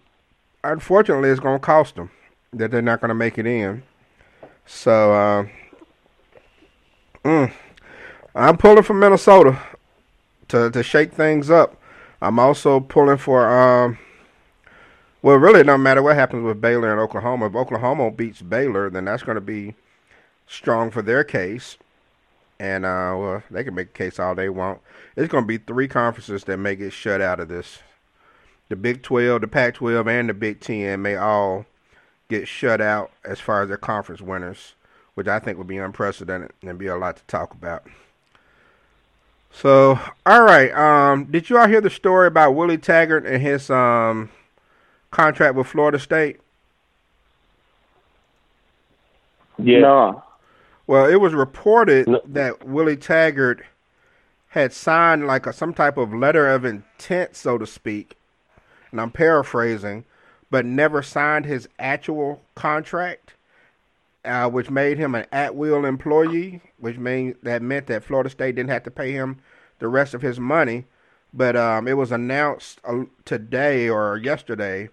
unfortunately, 0.63 1.31
it's 1.31 1.41
going 1.41 1.59
to 1.59 1.65
cost 1.65 1.95
them 1.95 2.11
that 2.59 2.71
they're 2.71 2.83
not 2.83 3.01
going 3.01 3.09
to 3.09 3.15
make 3.15 3.39
it 3.39 3.47
in. 3.47 3.83
So, 4.67 5.13
uh, 5.13 5.47
mm, 7.25 7.53
I'm 8.35 8.57
pulling 8.57 8.83
for 8.83 8.95
Minnesota 8.95 9.59
to 10.49 10.71
to 10.71 10.83
shake 10.83 11.13
things 11.13 11.51
up. 11.51 11.81
I'm 12.21 12.39
also 12.39 12.81
pulling 12.81 13.19
for. 13.19 13.49
Um, 13.49 13.99
well, 15.23 15.37
really, 15.37 15.63
doesn't 15.63 15.83
matter 15.83 16.03
what 16.03 16.17
happens 16.17 16.45
with 16.45 16.61
Baylor 16.61 16.91
and 16.91 17.01
Oklahoma. 17.01 17.47
If 17.47 17.55
Oklahoma 17.55 18.11
beats 18.11 18.43
Baylor, 18.43 18.91
then 18.91 19.07
that's 19.07 19.23
going 19.23 19.37
to 19.37 19.41
be 19.41 19.75
strong 20.47 20.91
for 20.91 21.01
their 21.01 21.25
case. 21.25 21.79
And 22.59 22.85
uh, 22.85 23.17
well, 23.19 23.43
they 23.51 23.65
can 23.65 23.75
make 23.75 23.89
a 23.89 23.93
case 23.93 24.19
all 24.19 24.35
they 24.35 24.49
want. 24.49 24.81
It's 25.17 25.31
going 25.31 25.45
to 25.45 25.49
be 25.49 25.59
three 25.59 25.89
conferences 25.89 26.45
that 26.45 26.59
may 26.59 26.77
get 26.77 26.93
shut 26.93 27.21
out 27.21 27.41
of 27.41 27.49
this. 27.49 27.79
The 28.69 28.77
Big 28.77 29.03
12, 29.03 29.41
the 29.43 29.49
Pac 29.49 29.75
12, 29.75 30.07
and 30.09 30.29
the 30.29 30.35
Big 30.35 30.61
10 30.61 31.01
may 31.01 31.17
all 31.17 31.67
get 32.39 32.49
shut 32.49 32.81
out 32.81 33.11
as 33.25 33.41
far 33.41 33.63
as 33.63 33.69
their 33.69 33.77
conference 33.77 34.21
winners, 34.21 34.75
which 35.15 35.29
I 35.29 35.39
think 35.39 35.59
would 35.59 35.67
be 35.67 35.79
unprecedented 35.79 36.53
and 36.63 36.79
be 36.79 36.87
a 36.87 36.97
lot 36.97 37.17
to 37.17 37.23
talk 37.25 37.53
about. 37.53 37.85
So, 39.51 39.99
all 40.27 40.43
right. 40.43 40.73
Um, 40.73 41.27
did 41.27 41.49
you 41.49 41.59
all 41.59 41.69
hear 41.69 41.81
the 41.81 41.91
story 41.91 42.27
about 42.27 42.53
Willie 42.53 42.79
Taggart 42.79 43.25
and 43.25 43.41
his 43.41 43.71
um, 43.71 44.31
contract 45.11 45.55
with 45.55 45.69
Florida 45.69 45.99
State? 45.99 46.41
Yeah. 49.59 49.79
No. 49.81 50.23
Well, 50.87 51.07
it 51.07 51.17
was 51.17 51.33
reported 51.33 52.09
No. 52.09 52.21
that 52.27 52.67
Willie 52.67 52.97
Taggart 52.97 53.63
had 54.49 54.73
signed 54.73 55.27
like 55.27 55.47
a, 55.47 55.53
some 55.53 55.73
type 55.73 55.97
of 55.97 56.13
letter 56.13 56.49
of 56.49 56.65
intent, 56.65 57.37
so 57.37 57.57
to 57.57 57.67
speak, 57.67 58.17
and 58.91 59.01
I'm 59.01 59.11
paraphrasing, 59.11 60.05
but 60.51 60.65
never 60.65 61.03
signed 61.03 61.47
his 61.47 61.69
actual 61.79 62.43
contract, 62.55 63.35
uh, 64.25 64.49
which 64.49 64.71
made 64.71 64.99
him 64.99 65.15
an 65.15 65.27
at-will 65.33 65.85
employee, 65.85 66.61
which 66.79 66.97
mean 66.99 67.35
that 67.43 67.63
meant 67.63 67.87
that 67.87 68.05
Florida 68.05 68.31
State 68.31 68.55
didn't 68.55 68.71
have 68.71 68.85
to 68.85 68.91
pay 68.91 69.13
him 69.13 69.39
the 69.79 69.89
rest 69.89 70.15
of 70.15 70.23
his 70.23 70.39
money. 70.39 70.85
But 71.33 71.57
um, 71.57 71.89
it 71.89 71.95
was 71.95 72.13
announced 72.13 72.81
uh, 72.85 73.05
today 73.25 73.89
or 73.89 74.17
yesterday 74.17 74.89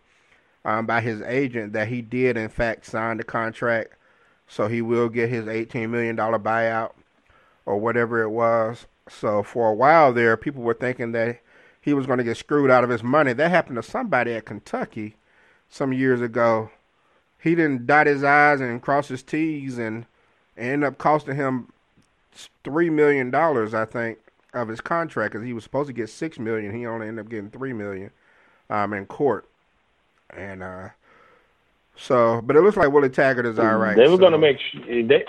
um, 0.65 0.85
by 0.87 1.01
his 1.01 1.21
agent 1.21 1.73
that 1.73 1.89
he 1.89 2.01
did 2.01 2.35
in 2.35 2.49
fact 2.49 2.85
sign 2.85 3.17
the 3.17 3.23
contract 3.23 3.93
so 4.51 4.67
he 4.67 4.81
will 4.81 5.07
get 5.07 5.29
his 5.29 5.45
$18 5.45 5.89
million 5.89 6.17
buyout 6.17 6.91
or 7.65 7.77
whatever 7.77 8.21
it 8.21 8.31
was. 8.31 8.85
So 9.07 9.43
for 9.43 9.69
a 9.69 9.73
while 9.73 10.11
there, 10.11 10.35
people 10.35 10.61
were 10.61 10.73
thinking 10.73 11.13
that 11.13 11.39
he 11.79 11.93
was 11.93 12.05
going 12.05 12.17
to 12.17 12.23
get 12.25 12.35
screwed 12.35 12.69
out 12.69 12.83
of 12.83 12.89
his 12.89 13.01
money. 13.01 13.31
That 13.31 13.49
happened 13.49 13.77
to 13.77 13.83
somebody 13.83 14.33
at 14.33 14.45
Kentucky 14.45 15.15
some 15.71 15.93
years 15.93 16.21
ago. 16.21 16.69
He 17.41 17.55
didn't 17.55 17.87
dot 17.87 18.05
his 18.05 18.23
I's 18.23 18.61
and 18.61 18.79
cross 18.79 19.07
his 19.07 19.23
T's 19.23 19.79
and 19.79 20.05
ended 20.55 20.87
up 20.87 20.99
costing 20.99 21.35
him 21.35 21.73
$3 22.63 22.91
million, 22.91 23.33
I 23.33 23.85
think, 23.85 24.19
of 24.53 24.67
his 24.67 24.81
contract 24.81 25.33
because 25.33 25.45
he 25.45 25.53
was 25.53 25.63
supposed 25.63 25.87
to 25.87 25.93
get 25.93 26.09
6 26.09 26.37
million. 26.37 26.75
He 26.75 26.85
only 26.85 27.07
ended 27.07 27.25
up 27.25 27.31
getting 27.31 27.49
3 27.49 27.73
million 27.73 28.11
um, 28.69 28.93
in 28.93 29.07
court. 29.07 29.47
And 30.29 30.61
uh, 30.61 30.89
so, 31.95 32.41
but 32.43 32.55
it 32.55 32.61
looks 32.61 32.77
like 32.77 32.91
Willie 32.91 33.09
Taggart 33.09 33.45
is 33.47 33.57
all 33.57 33.77
right. 33.77 33.95
They 33.95 34.07
were 34.07 34.17
going 34.17 34.33
to 34.33 34.37
so- 34.37 34.79
make 34.87 35.07
they. 35.07 35.25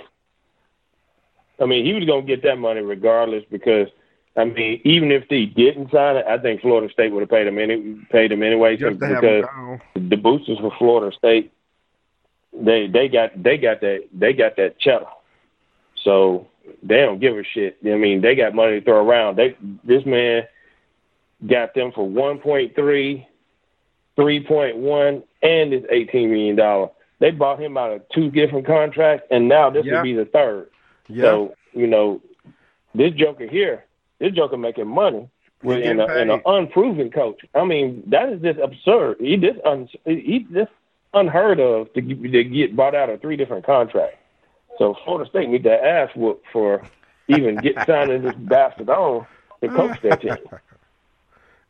I 1.61 1.67
mean, 1.67 1.85
he 1.85 1.93
was 1.93 2.05
going 2.05 2.27
to 2.27 2.27
get 2.27 2.43
that 2.43 2.59
money 2.59 2.81
regardless 2.81 3.45
because 3.49 3.89
I 4.37 4.45
mean, 4.45 4.81
even 4.85 5.13
if 5.13 5.25
he 5.29 5.47
didn't 5.47 5.91
sign 5.91 6.17
it, 6.17 6.27
I 6.27 6.39
think 6.39 6.63
Florida 6.63 6.91
State 6.93 7.13
would 7.13 7.21
have 7.21 7.29
paid 7.29 7.47
him 7.47 7.59
any 7.59 7.97
paid 8.11 8.33
him 8.33 8.43
anyway 8.43 8.77
just 8.77 8.99
to 9.01 9.07
have 9.07 9.23
him 9.23 9.41
because 9.43 10.11
the 10.11 10.17
boosters 10.17 10.59
for 10.59 10.73
Florida 10.79 11.15
State 11.17 11.53
they 12.53 12.87
they 12.87 13.09
got 13.09 13.31
they 13.43 13.59
got 13.59 13.81
that 13.81 14.09
they 14.13 14.33
got 14.33 14.57
that 14.57 14.79
cheddar. 14.79 15.07
So 16.03 16.47
they 16.83 16.97
don't 16.97 17.21
give 17.21 17.37
a 17.37 17.45
shit. 17.45 17.79
I 17.85 17.97
mean, 17.97 18.21
they 18.23 18.35
got 18.35 18.55
money 18.55 18.81
to 18.81 18.85
throw 18.85 19.07
around. 19.07 19.37
They 19.37 19.57
this 19.85 20.05
man 20.07 20.45
got 21.47 21.75
them 21.75 21.93
for 21.93 22.09
1.3, 22.09 23.27
3.1, 24.17 25.23
and 25.43 25.73
his 25.73 25.85
18 25.91 26.31
million 26.31 26.57
dollar. 26.57 26.89
They 27.19 27.31
bought 27.31 27.61
him 27.61 27.77
out 27.77 27.93
of 27.93 28.03
two 28.09 28.31
different 28.31 28.67
contracts, 28.67 29.27
and 29.31 29.49
now 29.49 29.71
this 29.71 29.85
Yeah. 29.85 29.97
will 29.97 30.03
be 30.03 30.15
the 30.15 30.25
third. 30.25 30.69
Yeah. 31.09 31.23
So 31.23 31.55
you 31.73 31.87
know, 31.87 32.21
this 32.95 33.13
joker 33.13 33.47
here, 33.47 33.85
this 34.23 34.33
joker 34.33 34.57
making 34.57 34.87
money 34.89 35.29
with 35.63 35.79
He's 35.79 35.87
in 35.89 36.01
a, 36.01 36.07
in 36.17 36.31
an 36.31 36.43
unproven 36.47 37.11
coach. 37.11 37.45
I 37.55 37.65
mean, 37.65 38.03
that 38.07 38.29
is 38.31 38.41
just 38.41 38.59
absurd. 38.59 39.19
He 39.21 39.37
just 39.37 39.59
un, 39.65 39.89
he 40.05 40.47
just 40.53 40.73
unheard 41.15 41.61
of 41.61 41.93
to, 41.95 42.01
get- 42.01 42.23
to 42.33 42.45
get 42.45 42.75
bought 42.77 42.95
out 42.95 43.11
of 43.11 43.21
three 43.21 43.37
different 43.37 43.67
contracts. 43.67 44.17
So 44.79 44.97
Florida 45.05 45.29
State 45.29 45.49
need 45.51 45.65
to 45.65 45.73
ask 45.85 46.15
whoop 46.17 46.43
for 46.53 46.83
even 47.29 47.57
get 47.57 47.75
signing 47.87 48.23
this 48.23 48.35
bastard 48.35 48.89
on 48.89 49.27
to 49.61 49.69
coach 49.69 50.01
their 50.03 50.17
team. 50.17 50.37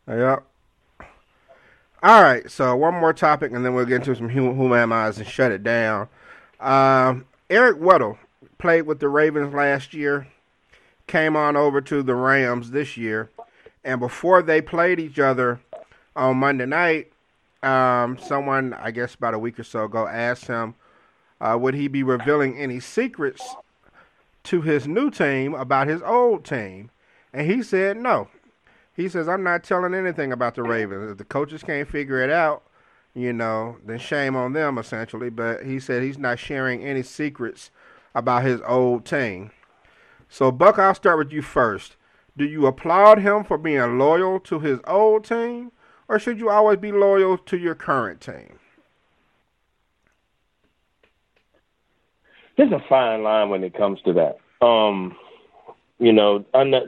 Yep. 0.09 0.43
All 2.03 2.23
right, 2.23 2.51
so 2.51 2.75
one 2.75 2.95
more 2.95 3.13
topic, 3.13 3.53
and 3.53 3.65
then 3.65 3.73
we'll 3.75 3.85
get 3.87 3.97
into 4.01 4.17
some 4.17 4.29
who, 4.29 4.53
who 4.53 4.75
am 4.75 4.93
I's 4.93 5.19
and 5.19 5.27
shut 5.29 5.53
it 5.53 5.63
down. 5.63 6.09
Um, 6.59 7.25
Eric 7.49 7.79
Weddle 7.79 8.19
played 8.59 8.83
with 8.83 8.99
the 8.99 9.09
Ravens 9.09 9.55
last 9.55 9.95
year, 9.95 10.27
came 11.13 11.37
on 11.37 11.57
over 11.57 11.83
to 11.83 12.03
the 12.03 12.15
Rams 12.15 12.71
this 12.71 12.97
year, 12.97 13.31
and 13.85 14.01
before 14.01 14.41
they 14.41 14.63
played 14.63 14.99
each 14.99 15.19
other 15.19 15.61
on 16.17 16.39
Monday 16.39 16.65
night, 16.65 17.13
um, 17.63 18.17
someone, 18.17 18.73
I 18.73 18.93
guess 18.93 19.15
about 19.15 19.35
a 19.35 19.39
week 19.39 19.61
or 19.61 19.63
so 19.63 19.85
ago, 19.85 20.09
asked 20.09 20.47
him, 20.47 20.75
uh, 21.39 21.59
would 21.61 21.75
he 21.75 21.87
be 21.87 22.03
revealing 22.03 22.57
any 22.57 22.81
secrets 22.81 23.57
to 24.45 24.63
his 24.63 24.89
new 24.89 25.11
team 25.11 25.53
about 25.53 25.87
his 25.87 26.01
old 26.01 26.47
team? 26.47 26.91
And 27.31 27.51
he 27.51 27.63
said 27.63 27.99
no. 27.99 28.29
He 28.97 29.07
says, 29.07 29.29
I'm 29.29 29.43
not 29.43 29.65
telling 29.65 29.93
anything 29.93 30.33
about 30.33 30.55
the 30.55 30.63
Ravens. 30.63 31.13
If 31.13 31.19
the 31.19 31.25
coaches 31.25 31.63
can't 31.63 31.89
figure 31.89 32.23
it 32.23 32.31
out, 32.31 32.63
you 33.15 33.35
know, 33.35 33.77
then 33.85 33.99
shame 33.99 34.35
on 34.35 34.55
them, 34.55 34.79
essentially. 34.79 35.29
But 35.29 35.67
he 35.67 35.79
said 35.79 36.03
he's 36.03 36.19
not 36.19 36.39
sharing 36.39 36.83
any 36.83 37.03
secrets 37.03 37.71
about 38.15 38.45
his 38.45 38.63
old 38.67 39.05
team. 39.05 39.51
So, 40.33 40.51
Buck, 40.51 40.79
I'll 40.79 40.95
start 40.95 41.19
with 41.19 41.31
you 41.31 41.43
first. 41.43 41.97
Do 42.39 42.47
you 42.47 42.67
applaud 42.67 43.19
him 43.19 43.45
for 43.45 43.59
being 43.59 43.99
loyal 43.99 44.41
to 44.41 44.61
his 44.61 44.79
old 44.87 45.27
team, 45.27 45.73
or 46.09 46.19
should 46.19 46.39
you 46.39 46.49
always 46.49 46.79
be 46.79 46.91
loyal 46.91 47.37
to 47.37 47.59
your 47.59 47.75
current 47.75 48.23
team? 48.23 48.59
There's 52.57 52.73
a 52.73 52.83
fine 52.89 53.23
line 53.23 53.51
when 53.51 53.63
it 53.63 53.75
comes 53.75 54.01
to 54.07 54.15
that. 54.15 54.67
Um, 54.67 55.15
you 55.99 56.15
know, 56.15 56.47
I'm, 56.55 56.71
not, 56.71 56.85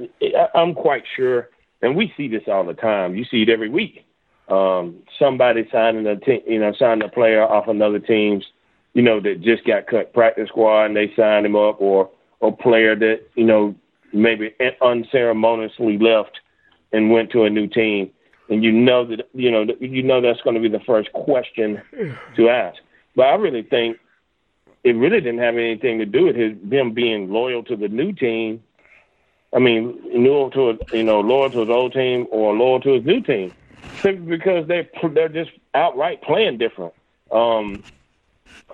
I'm 0.55 0.73
quite 0.73 1.03
sure, 1.15 1.51
and 1.83 1.95
we 1.95 2.15
see 2.17 2.29
this 2.29 2.45
all 2.49 2.65
the 2.65 2.73
time. 2.73 3.15
You 3.15 3.27
see 3.27 3.43
it 3.43 3.51
every 3.51 3.69
week. 3.69 4.07
Um, 4.49 5.03
somebody 5.19 5.69
signing 5.71 6.07
a 6.07 6.17
you 6.47 6.61
know, 6.61 6.73
signing 6.79 7.07
a 7.07 7.11
player 7.11 7.43
off 7.43 7.69
another 7.69 7.99
team's, 7.99 8.47
you 8.95 9.03
know, 9.03 9.21
that 9.21 9.43
just 9.43 9.67
got 9.67 9.87
cut 9.87 10.15
practice 10.15 10.49
squad 10.49 10.87
and 10.87 10.97
they 10.97 11.13
signed 11.15 11.45
him 11.45 11.57
up, 11.57 11.83
or 11.83 12.11
a 12.45 12.53
player 12.53 12.95
that 12.95 13.23
you 13.35 13.45
know 13.45 13.75
maybe 14.13 14.55
unceremoniously 14.81 15.99
left 15.99 16.41
and 16.93 17.11
went 17.11 17.31
to 17.33 17.45
a 17.45 17.51
new 17.51 17.67
team, 17.67 18.11
and 18.49 18.63
you 18.63 18.71
know 18.71 19.05
that 19.05 19.29
you 19.35 19.51
know 19.51 19.67
you 19.81 20.03
know 20.03 20.21
that's 20.21 20.41
going 20.43 20.55
to 20.55 20.61
be 20.61 20.69
the 20.69 20.85
first 20.85 21.13
question 21.13 21.81
to 22.37 22.49
ask. 22.49 22.81
But 23.17 23.27
I 23.27 23.35
really 23.35 23.63
think 23.63 23.99
it 24.83 24.93
really 24.97 25.21
didn't 25.21 25.41
have 25.41 25.57
anything 25.57 25.99
to 25.99 26.07
do 26.07 26.27
with 26.27 26.37
his 26.37 26.53
them 26.63 26.93
being 26.93 27.31
loyal 27.31 27.63
to 27.65 27.77
the 27.77 27.89
new 27.89 28.13
team. 28.13 28.63
I 29.53 29.61
mean, 29.61 29.99
loyal 30.13 30.51
to 30.51 30.71
a, 30.71 30.97
you 30.97 31.05
know 31.05 31.21
loyal 31.21 31.51
to 31.51 31.61
his 31.61 31.71
old 31.71 31.93
team 31.93 32.27
or 32.31 32.55
loyal 32.55 32.81
to 32.81 32.93
his 32.95 33.05
new 33.05 33.21
team, 33.21 33.53
simply 34.01 34.37
because 34.37 34.69
they 34.69 34.89
they're 35.13 35.29
just 35.29 35.51
outright 35.75 36.23
playing 36.23 36.59
different. 36.59 36.93
Um, 37.31 37.83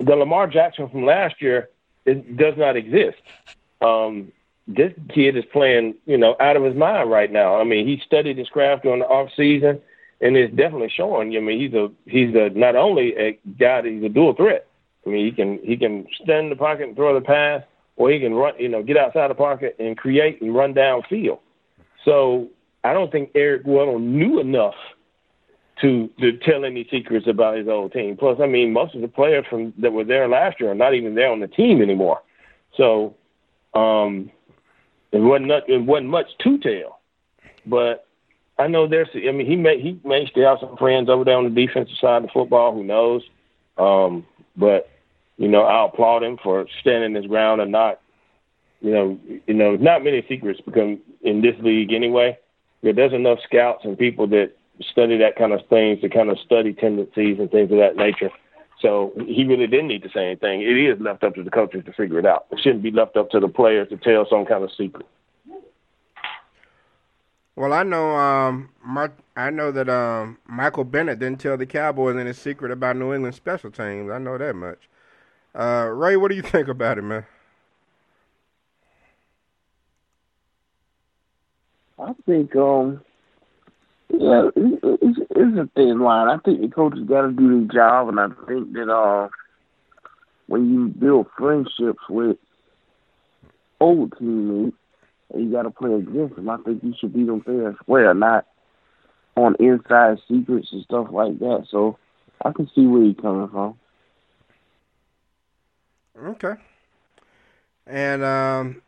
the 0.00 0.16
Lamar 0.16 0.46
Jackson 0.46 0.88
from 0.88 1.04
last 1.04 1.40
year 1.40 1.68
it 2.06 2.36
does 2.36 2.54
not 2.56 2.76
exist. 2.76 3.18
Um, 3.80 4.32
this 4.66 4.92
kid 5.12 5.36
is 5.36 5.44
playing, 5.52 5.94
you 6.06 6.16
know, 6.16 6.36
out 6.38 6.56
of 6.56 6.62
his 6.62 6.76
mind 6.76 7.10
right 7.10 7.30
now. 7.30 7.56
I 7.60 7.64
mean, 7.64 7.86
he 7.86 8.00
studied 8.04 8.38
his 8.38 8.48
craft 8.48 8.84
during 8.84 9.00
the 9.00 9.06
off 9.06 9.30
season, 9.36 9.80
and 10.20 10.36
it's 10.36 10.54
definitely 10.54 10.92
showing. 10.94 11.36
I 11.36 11.40
mean, 11.40 11.60
he's 11.60 11.74
a 11.74 11.90
he's 12.06 12.34
a 12.34 12.50
not 12.50 12.76
only 12.76 13.16
a 13.16 13.38
guy, 13.58 13.82
he's 13.82 14.04
a 14.04 14.08
dual 14.08 14.34
threat. 14.34 14.66
I 15.06 15.10
mean, 15.10 15.24
he 15.24 15.32
can 15.32 15.58
he 15.62 15.76
can 15.76 16.06
stand 16.22 16.44
in 16.44 16.50
the 16.50 16.56
pocket 16.56 16.88
and 16.88 16.96
throw 16.96 17.14
the 17.14 17.24
pass, 17.24 17.62
or 17.96 18.10
he 18.10 18.20
can 18.20 18.34
run, 18.34 18.54
you 18.58 18.68
know, 18.68 18.82
get 18.82 18.96
outside 18.96 19.30
the 19.30 19.34
pocket 19.34 19.76
and 19.78 19.96
create 19.96 20.40
and 20.40 20.54
run 20.54 20.74
downfield. 20.74 21.38
So 22.04 22.48
I 22.84 22.92
don't 22.92 23.10
think 23.10 23.30
Eric 23.34 23.64
Weddle 23.64 24.00
knew 24.00 24.40
enough 24.40 24.74
to 25.80 26.08
to 26.20 26.36
tell 26.38 26.64
any 26.64 26.86
secrets 26.90 27.26
about 27.26 27.56
his 27.56 27.68
old 27.68 27.92
team. 27.92 28.16
Plus, 28.16 28.38
I 28.40 28.46
mean, 28.46 28.72
most 28.72 28.94
of 28.94 29.00
the 29.00 29.08
players 29.08 29.46
from 29.48 29.72
that 29.78 29.92
were 29.92 30.04
there 30.04 30.28
last 30.28 30.60
year 30.60 30.70
are 30.70 30.74
not 30.74 30.94
even 30.94 31.14
there 31.14 31.30
on 31.30 31.40
the 31.40 31.48
team 31.48 31.82
anymore. 31.82 32.20
So 32.76 33.16
um, 33.74 34.30
it 35.12 35.18
wasn't 35.18 35.48
not, 35.48 35.68
it 35.68 35.82
wasn't 35.82 36.08
much 36.08 36.26
to 36.40 36.58
tell. 36.58 37.00
But 37.66 38.06
I 38.58 38.66
know 38.66 38.86
there's. 38.86 39.08
I 39.14 39.32
mean, 39.32 39.46
he 39.46 39.56
may 39.56 39.80
he 39.80 40.00
may 40.04 40.26
still 40.30 40.48
have 40.48 40.58
some 40.60 40.76
friends 40.76 41.08
over 41.08 41.24
there 41.24 41.36
on 41.36 41.52
the 41.52 41.66
defensive 41.66 41.96
side 42.00 42.24
of 42.24 42.30
football. 42.30 42.74
Who 42.74 42.84
knows? 42.84 43.22
Um, 43.78 44.26
but 44.56 44.90
you 45.40 45.48
know, 45.48 45.62
I 45.62 45.86
applaud 45.86 46.22
him 46.22 46.38
for 46.42 46.66
standing 46.80 47.14
his 47.14 47.26
ground 47.26 47.62
and 47.62 47.72
not, 47.72 48.00
you 48.82 48.92
know, 48.92 49.18
you 49.46 49.54
know, 49.54 49.76
not 49.76 50.04
many 50.04 50.22
secrets 50.28 50.60
become 50.60 51.00
in 51.22 51.40
this 51.40 51.56
league 51.62 51.94
anyway. 51.94 52.38
Yeah, 52.82 52.92
there's 52.92 53.14
enough 53.14 53.38
scouts 53.44 53.84
and 53.84 53.98
people 53.98 54.26
that 54.28 54.52
study 54.90 55.16
that 55.18 55.36
kind 55.36 55.52
of 55.52 55.60
things 55.68 56.02
to 56.02 56.10
kind 56.10 56.30
of 56.30 56.38
study 56.44 56.74
tendencies 56.74 57.38
and 57.38 57.50
things 57.50 57.70
of 57.72 57.78
that 57.78 57.96
nature. 57.96 58.30
So 58.80 59.12
he 59.26 59.44
really 59.44 59.66
didn't 59.66 59.88
need 59.88 60.02
to 60.02 60.10
say 60.10 60.26
anything. 60.26 60.62
It 60.62 60.76
is 60.76 61.00
left 61.00 61.22
up 61.22 61.34
to 61.34 61.42
the 61.42 61.50
coaches 61.50 61.84
to 61.84 61.92
figure 61.92 62.18
it 62.18 62.26
out. 62.26 62.46
It 62.50 62.60
shouldn't 62.62 62.82
be 62.82 62.90
left 62.90 63.16
up 63.16 63.30
to 63.30 63.40
the 63.40 63.48
players 63.48 63.88
to 63.90 63.96
tell 63.96 64.26
some 64.28 64.46
kind 64.46 64.64
of 64.64 64.70
secret. 64.72 65.06
Well, 67.56 67.74
I 67.74 67.82
know, 67.82 68.16
um, 68.16 68.70
Mar- 68.82 69.12
I 69.36 69.50
know 69.50 69.70
that 69.70 69.88
um, 69.90 70.38
Michael 70.46 70.84
Bennett 70.84 71.18
didn't 71.18 71.40
tell 71.40 71.58
the 71.58 71.66
Cowboys 71.66 72.16
any 72.16 72.32
secret 72.32 72.72
about 72.72 72.96
New 72.96 73.12
England 73.12 73.34
special 73.34 73.70
teams. 73.70 74.10
I 74.10 74.18
know 74.18 74.38
that 74.38 74.54
much. 74.56 74.78
Uh, 75.54 75.90
Ray, 75.92 76.16
what 76.16 76.28
do 76.28 76.36
you 76.36 76.42
think 76.42 76.68
about 76.68 76.96
it, 76.96 77.02
man? 77.02 77.26
I 81.98 82.14
think 82.24 82.56
um 82.56 83.02
yeah, 84.12 84.50
it's, 84.56 85.18
it's 85.30 85.58
a 85.58 85.68
thin 85.74 86.00
line. 86.00 86.28
I 86.28 86.38
think 86.38 86.60
the 86.60 86.68
coaches 86.68 87.08
got 87.08 87.22
to 87.22 87.32
do 87.32 87.66
their 87.66 87.74
job, 87.74 88.08
and 88.08 88.20
I 88.20 88.28
think 88.46 88.72
that 88.72 88.92
uh 88.92 89.28
when 90.46 90.68
you 90.72 90.88
build 90.88 91.28
friendships 91.38 92.02
with 92.08 92.36
old 93.80 94.12
teammates 94.18 94.76
and 95.32 95.44
you 95.44 95.52
got 95.52 95.62
to 95.62 95.70
play 95.70 95.94
against 95.94 96.34
them, 96.34 96.50
I 96.50 96.56
think 96.58 96.82
you 96.82 96.92
should 96.98 97.12
beat 97.12 97.26
them 97.26 97.40
fair 97.42 97.68
and 97.68 97.76
square, 97.76 98.14
not 98.14 98.46
on 99.36 99.54
inside 99.60 100.18
secrets 100.28 100.68
and 100.72 100.82
stuff 100.82 101.06
like 101.12 101.38
that. 101.38 101.66
So 101.70 101.98
I 102.44 102.50
can 102.52 102.68
see 102.74 102.86
where 102.86 103.02
you're 103.02 103.14
coming 103.14 103.48
from. 103.48 103.78
Okay. 106.20 106.54
And 107.86 108.24
um, 108.24 108.82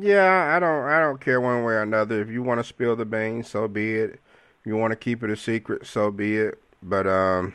yeah, 0.00 0.54
I 0.56 0.58
don't 0.58 0.84
I 0.84 1.00
don't 1.00 1.20
care 1.20 1.40
one 1.40 1.64
way 1.64 1.74
or 1.74 1.82
another. 1.82 2.20
If 2.20 2.30
you 2.30 2.42
want 2.42 2.60
to 2.60 2.64
spill 2.64 2.96
the 2.96 3.04
beans, 3.04 3.48
so 3.48 3.68
be 3.68 3.96
it. 3.96 4.20
You 4.64 4.76
want 4.76 4.92
to 4.92 4.96
keep 4.96 5.22
it 5.22 5.30
a 5.30 5.36
secret, 5.36 5.86
so 5.86 6.10
be 6.10 6.38
it. 6.38 6.58
But 6.82 7.06
um, 7.06 7.54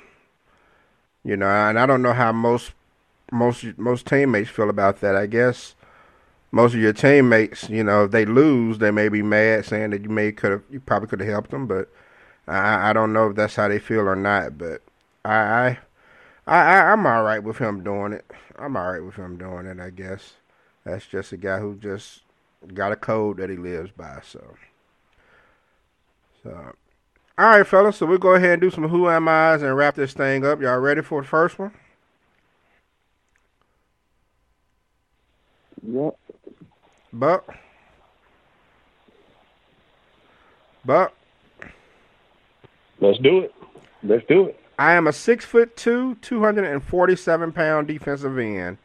you 1.23 1.37
know, 1.37 1.47
and 1.47 1.79
I 1.79 1.85
don't 1.85 2.01
know 2.01 2.13
how 2.13 2.31
most 2.31 2.73
most 3.31 3.65
most 3.77 4.05
teammates 4.05 4.49
feel 4.49 4.69
about 4.69 5.01
that. 5.01 5.15
I 5.15 5.25
guess 5.25 5.75
most 6.51 6.73
of 6.73 6.79
your 6.79 6.93
teammates, 6.93 7.69
you 7.69 7.83
know, 7.83 8.05
if 8.05 8.11
they 8.11 8.25
lose, 8.25 8.79
they 8.79 8.91
may 8.91 9.09
be 9.09 9.21
mad, 9.21 9.65
saying 9.65 9.91
that 9.91 10.03
you 10.03 10.09
may 10.09 10.31
could 10.31 10.51
have, 10.51 10.63
you 10.69 10.79
probably 10.79 11.07
could 11.07 11.19
have 11.19 11.29
helped 11.29 11.51
them, 11.51 11.67
but 11.67 11.89
I, 12.47 12.89
I 12.89 12.93
don't 12.93 13.13
know 13.13 13.29
if 13.29 13.35
that's 13.35 13.55
how 13.55 13.67
they 13.67 13.79
feel 13.79 14.07
or 14.07 14.15
not. 14.15 14.57
But 14.57 14.81
I, 15.23 15.37
I, 15.37 15.77
I, 16.47 16.91
I'm 16.91 17.05
all 17.05 17.23
right 17.23 17.43
with 17.43 17.57
him 17.57 17.83
doing 17.83 18.13
it. 18.13 18.25
I'm 18.57 18.75
all 18.75 18.91
right 18.91 19.03
with 19.03 19.15
him 19.15 19.37
doing 19.37 19.67
it. 19.67 19.79
I 19.79 19.91
guess 19.91 20.33
that's 20.83 21.05
just 21.05 21.31
a 21.31 21.37
guy 21.37 21.59
who 21.59 21.75
just 21.75 22.21
got 22.73 22.91
a 22.91 22.95
code 22.95 23.37
that 23.37 23.49
he 23.49 23.57
lives 23.57 23.91
by. 23.91 24.19
So, 24.23 24.55
so. 26.43 26.75
All 27.39 27.45
right, 27.45 27.65
fellas. 27.65 27.95
So 27.95 28.05
we'll 28.05 28.17
go 28.17 28.33
ahead 28.33 28.51
and 28.51 28.61
do 28.61 28.69
some 28.69 28.89
Who 28.89 29.09
Am 29.09 29.29
I's 29.29 29.61
and 29.61 29.73
wrap 29.73 29.95
this 29.95 30.11
thing 30.11 30.45
up. 30.45 30.59
Y'all 30.59 30.77
ready 30.77 31.01
for 31.01 31.21
the 31.21 31.27
first 31.27 31.57
one? 31.57 31.71
Yep. 35.87 36.17
Buck. 37.13 37.55
Buck. 40.83 41.13
Let's 42.99 43.19
do 43.19 43.39
it. 43.39 43.55
Let's 44.03 44.25
do 44.27 44.47
it. 44.47 44.59
I 44.77 44.95
am 44.95 45.07
a 45.07 45.13
six 45.13 45.45
foot 45.45 45.77
two, 45.77 46.15
two 46.15 46.41
hundred 46.41 46.65
and 46.65 46.83
forty 46.83 47.15
seven 47.15 47.53
pound 47.53 47.87
defensive 47.87 48.37
end, 48.37 48.79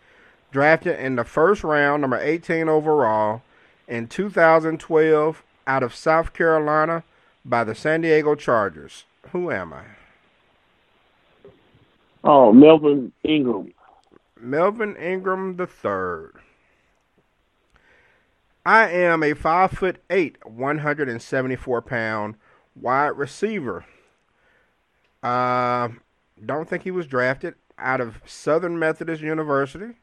drafted 0.52 1.00
in 1.00 1.16
the 1.16 1.24
first 1.24 1.64
round, 1.64 2.02
number 2.02 2.20
eighteen 2.20 2.68
overall, 2.68 3.42
in 3.88 4.06
two 4.06 4.30
thousand 4.30 4.78
twelve, 4.78 5.42
out 5.66 5.82
of 5.82 5.92
South 5.92 6.32
Carolina, 6.32 7.02
by 7.44 7.64
the 7.64 7.74
San 7.74 8.00
Diego 8.00 8.34
Chargers. 8.34 9.04
Who 9.30 9.50
am 9.50 9.72
I? 9.72 9.84
Oh, 12.22 12.52
Melvin 12.52 13.12
Ingram. 13.22 13.72
Melvin 14.40 14.96
Ingram 14.96 15.56
the 15.56 15.66
third. 15.66 16.32
I 18.66 18.88
am 18.90 19.22
a 19.22 19.34
five 19.34 19.72
foot 19.72 20.02
eight, 20.08 20.36
one 20.46 20.78
hundred 20.78 21.08
and 21.08 21.20
seventy 21.20 21.56
four 21.56 21.82
pound 21.82 22.36
wide 22.74 23.08
receiver. 23.08 23.84
Uh, 25.22 25.88
don't 26.44 26.68
think 26.68 26.82
he 26.82 26.90
was 26.90 27.06
drafted 27.06 27.54
out 27.78 28.00
of 28.00 28.22
Southern 28.24 28.78
Methodist 28.78 29.22
University. 29.22 29.94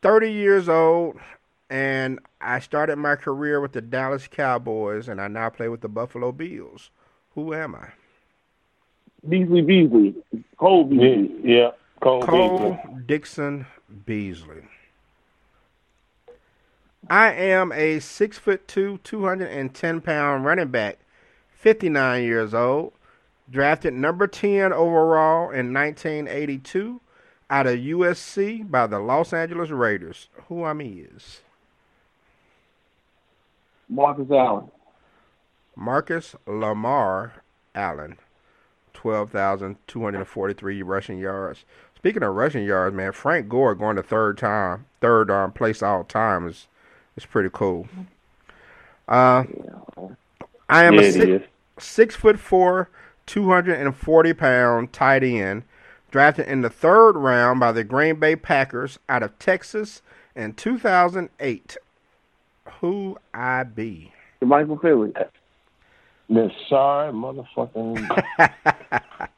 Thirty 0.00 0.32
years 0.32 0.68
old, 0.68 1.18
and 1.70 2.18
I 2.40 2.60
started 2.60 2.96
my 2.96 3.16
career 3.16 3.60
with 3.60 3.72
the 3.72 3.80
Dallas 3.80 4.26
Cowboys, 4.28 5.08
and 5.08 5.20
I 5.20 5.28
now 5.28 5.50
play 5.50 5.68
with 5.68 5.80
the 5.80 5.88
Buffalo 5.88 6.32
Bills. 6.32 6.90
Who 7.34 7.54
am 7.54 7.74
I? 7.74 7.88
Beasley 9.28 9.62
Beasley. 9.62 10.14
Cole 10.56 10.84
Beasley. 10.84 11.30
Yeah, 11.42 11.70
Cole, 12.00 12.22
Cole 12.22 12.58
Beasley. 12.58 13.02
Dixon 13.06 13.66
Beasley. 14.06 14.62
I 17.10 17.32
am 17.32 17.72
a 17.72 18.00
six 18.00 18.38
foot 18.38 18.68
two, 18.68 18.98
two 19.02 19.24
hundred 19.24 19.50
and 19.50 19.74
ten 19.74 20.00
pound 20.00 20.44
running 20.44 20.68
back, 20.68 20.98
fifty 21.50 21.88
nine 21.88 22.24
years 22.24 22.54
old, 22.54 22.92
drafted 23.50 23.94
number 23.94 24.26
ten 24.26 24.72
overall 24.72 25.50
in 25.50 25.72
nineteen 25.72 26.28
eighty 26.28 26.58
two, 26.58 27.00
out 27.50 27.66
of 27.66 27.78
USC 27.78 28.70
by 28.70 28.86
the 28.86 28.98
Los 28.98 29.32
Angeles 29.32 29.70
Raiders. 29.70 30.28
Who 30.48 30.64
I'm 30.64 30.80
is? 30.80 31.40
Marcus 33.88 34.30
Allen. 34.30 34.70
Marcus 35.76 36.34
Lamar 36.46 37.34
Allen, 37.74 38.18
twelve 38.92 39.30
thousand 39.30 39.76
two 39.86 40.02
hundred 40.02 40.18
and 40.18 40.28
forty 40.28 40.54
three 40.54 40.82
rushing 40.82 41.18
yards. 41.18 41.64
Speaking 41.96 42.22
of 42.22 42.34
rushing 42.34 42.64
yards, 42.64 42.94
man, 42.94 43.12
Frank 43.12 43.48
Gore 43.48 43.74
going 43.74 43.96
to 43.96 44.02
third 44.02 44.38
time, 44.38 44.86
third 45.00 45.30
um, 45.30 45.52
place 45.52 45.82
all 45.82 46.04
time 46.04 46.46
is 46.46 46.66
is 47.16 47.26
pretty 47.26 47.50
cool. 47.52 47.88
Uh, 49.06 49.44
I 50.68 50.84
am 50.84 50.94
Yeah, 50.94 51.00
a 51.00 51.12
six, 51.12 51.46
six 51.78 52.14
foot 52.16 52.38
four, 52.38 52.90
two 53.26 53.48
hundred 53.48 53.80
and 53.80 53.96
forty 53.96 54.32
pound 54.32 54.92
tight 54.92 55.22
end, 55.24 55.62
drafted 56.10 56.46
in 56.46 56.60
the 56.60 56.70
third 56.70 57.12
round 57.12 57.60
by 57.60 57.72
the 57.72 57.84
Green 57.84 58.16
Bay 58.16 58.36
Packers 58.36 58.98
out 59.08 59.22
of 59.22 59.38
Texas 59.38 60.02
in 60.36 60.54
two 60.54 60.78
thousand 60.78 61.30
eight. 61.40 61.76
Who 62.80 63.18
I 63.34 63.64
be? 63.64 64.12
Michael 64.40 64.78
Phillips. 64.78 65.20
The 66.28 66.50
sorry 66.68 67.12
motherfucking. 67.12 68.08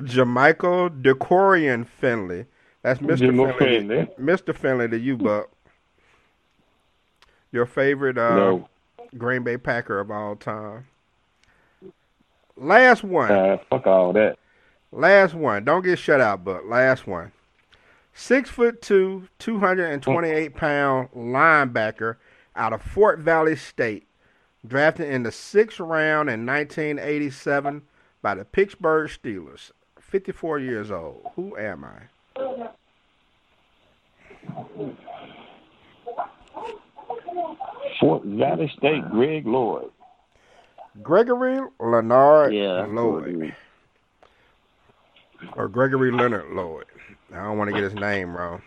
Jermichael 0.00 1.02
Decorian 1.02 1.86
Finley. 1.86 2.46
That's 2.82 3.00
Mr. 3.00 3.58
Finley. 3.58 4.08
Mr. 4.20 4.54
Finley 4.54 4.88
to 4.88 4.98
you, 4.98 5.16
Buck. 5.16 5.50
Your 7.52 7.66
favorite 7.66 8.18
uh, 8.18 8.36
no. 8.36 8.68
Green 9.16 9.42
Bay 9.42 9.56
Packer 9.56 9.98
of 9.98 10.10
all 10.10 10.36
time. 10.36 10.86
Last 12.56 13.02
one. 13.02 13.30
Uh, 13.30 13.58
fuck 13.70 13.86
all 13.86 14.12
that. 14.12 14.38
Last 14.92 15.34
one. 15.34 15.64
Don't 15.64 15.82
get 15.82 15.98
shut 15.98 16.20
out, 16.20 16.44
Buck. 16.44 16.62
Last 16.66 17.06
one. 17.06 17.32
Six 18.14 18.48
foot 18.48 18.80
two, 18.80 19.28
two 19.38 19.58
hundred 19.58 19.90
and 19.90 20.02
twenty-eight 20.02 20.54
pound 20.54 21.10
linebacker 21.14 22.16
out 22.56 22.72
of 22.72 22.82
Fort 22.82 23.18
Valley 23.18 23.56
State, 23.56 24.06
drafted 24.66 25.08
in 25.08 25.22
the 25.22 25.32
sixth 25.32 25.78
round 25.80 26.28
in 26.28 26.44
1987 26.46 27.82
by 28.22 28.34
the 28.34 28.44
Pittsburgh 28.44 29.08
Steelers. 29.10 29.70
54 30.00 30.58
years 30.60 30.90
old. 30.90 31.26
Who 31.36 31.56
am 31.56 31.84
I? 31.84 32.68
Fort 38.00 38.24
Valley 38.24 38.70
State, 38.76 39.08
Greg 39.10 39.46
Lloyd. 39.46 39.90
Gregory 41.02 41.60
Leonard 41.78 42.52
Yeah. 42.54 42.76
that's 42.82 42.90
what 42.92 43.28
it 43.28 43.36
Lloyd, 43.36 43.54
or 45.54 45.68
Gregory 45.68 46.10
Leonard 46.10 46.50
Lloyd. 46.52 46.86
I 47.32 47.36
don't 47.44 47.58
want 47.58 47.68
to 47.68 47.74
get 47.74 47.82
his 47.84 47.94
name 47.94 48.34
wrong. 48.36 48.62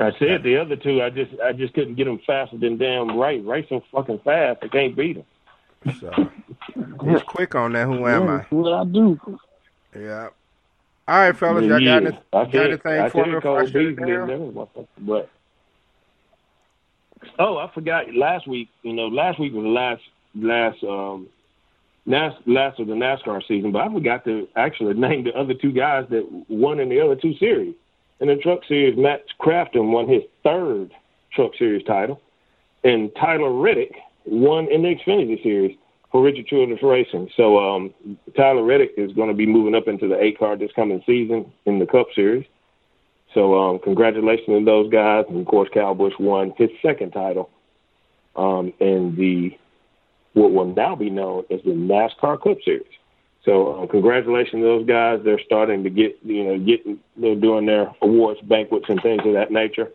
I 0.00 0.12
said 0.18 0.42
the 0.42 0.56
other 0.56 0.76
two, 0.76 1.02
I 1.02 1.10
just 1.10 1.32
I 1.44 1.52
just 1.52 1.74
couldn't 1.74 1.96
get 1.96 2.04
them 2.06 2.20
faster 2.26 2.56
than 2.58 2.78
damn 2.78 3.16
right. 3.18 3.44
Right 3.44 3.66
so 3.68 3.82
fucking 3.92 4.20
fast, 4.24 4.60
I 4.62 4.68
can't 4.68 4.96
beat 4.96 5.14
them. 5.16 5.24
So 6.00 6.30
he's 7.06 7.22
quick 7.22 7.54
on 7.54 7.72
that. 7.72 7.86
Who 7.86 8.06
am 8.06 8.22
Yeah, 8.22 8.26
I? 8.28 8.36
that's 8.38 8.50
what 8.50 8.72
I 8.72 8.84
do. 8.84 9.20
Yeah. 9.96 10.28
All 11.08 11.16
right, 11.18 11.36
fellas, 11.36 11.64
y'all 11.64 11.80
got, 11.80 12.06
any, 12.06 12.18
I 12.32 12.44
got 12.44 12.52
said, 12.52 12.66
anything 12.70 13.00
I 13.00 13.08
for 13.10 13.24
said 13.24 13.26
me 13.26 13.34
before 13.34 13.40
Cole 13.40 13.58
I 13.58 13.62
it 13.64 13.72
Beasley 13.72 13.94
down? 14.06 14.30
and 14.30 14.30
them 14.30 14.52
motherfuckers, 14.54 14.88
But 14.98 15.30
oh, 17.38 17.58
I 17.58 17.70
forgot 17.74 18.14
last 18.14 18.46
week. 18.46 18.68
You 18.82 18.92
know, 18.92 19.08
last 19.08 19.40
week 19.40 19.52
was 19.52 19.64
the 19.64 19.68
last 19.68 20.02
last 20.34 20.84
um 20.84 21.28
last 22.06 22.36
last 22.46 22.78
of 22.80 22.86
the 22.86 22.94
NASCAR 22.94 23.42
season, 23.48 23.72
but 23.72 23.82
I 23.82 23.92
forgot 23.92 24.24
to 24.24 24.46
actually 24.56 24.94
name 25.00 25.24
the 25.24 25.32
other 25.34 25.54
two 25.54 25.72
guys 25.72 26.06
that 26.10 26.26
won 26.48 26.80
in 26.80 26.88
the 26.88 27.00
other 27.00 27.16
two 27.16 27.34
series. 27.38 27.74
In 28.20 28.28
the 28.28 28.36
Truck 28.36 28.60
Series, 28.68 28.98
Matt 28.98 29.24
Crafton 29.40 29.90
won 29.92 30.06
his 30.06 30.22
third 30.44 30.92
Truck 31.32 31.52
Series 31.58 31.84
title, 31.86 32.20
and 32.84 33.10
Tyler 33.16 33.52
Reddick 33.52 33.94
won 34.26 34.70
in 34.70 34.82
the 34.82 34.94
Xfinity 34.94 35.42
Series 35.42 35.76
for 36.12 36.22
Richard 36.22 36.46
Childress 36.46 36.82
Racing. 36.82 37.30
So 37.36 37.58
um, 37.58 37.94
Tyler 38.36 38.62
Reddick 38.62 38.92
is 38.96 39.12
going 39.12 39.28
to 39.28 39.34
be 39.34 39.46
moving 39.46 39.74
up 39.74 39.88
into 39.88 40.06
the 40.06 40.20
A 40.20 40.32
car 40.32 40.56
this 40.56 40.70
coming 40.76 41.02
season 41.06 41.50
in 41.64 41.78
the 41.78 41.86
Cup 41.86 42.08
Series. 42.14 42.46
So 43.32 43.58
um, 43.58 43.78
congratulations 43.78 44.46
to 44.48 44.64
those 44.64 44.90
guys. 44.90 45.24
And 45.28 45.40
of 45.40 45.46
course, 45.46 45.70
Kyle 45.72 45.94
Busch 45.94 46.14
won 46.18 46.52
his 46.58 46.68
second 46.82 47.12
title 47.12 47.48
um, 48.36 48.72
in 48.80 49.14
the 49.16 49.56
what 50.34 50.52
will 50.52 50.74
now 50.74 50.94
be 50.94 51.10
known 51.10 51.44
as 51.50 51.60
the 51.64 51.70
NASCAR 51.70 52.42
Cup 52.42 52.58
Series. 52.64 52.84
So 53.44 53.82
uh, 53.82 53.86
congratulations 53.86 54.60
to 54.60 54.62
those 54.62 54.86
guys. 54.86 55.20
They're 55.24 55.40
starting 55.44 55.82
to 55.84 55.90
get 55.90 56.18
you 56.22 56.44
know 56.44 56.58
getting 56.58 56.98
they're 57.16 57.34
doing 57.34 57.66
their 57.66 57.90
awards 58.02 58.40
banquets 58.42 58.86
and 58.88 59.00
things 59.02 59.22
of 59.24 59.32
that 59.34 59.50
nature. 59.50 59.90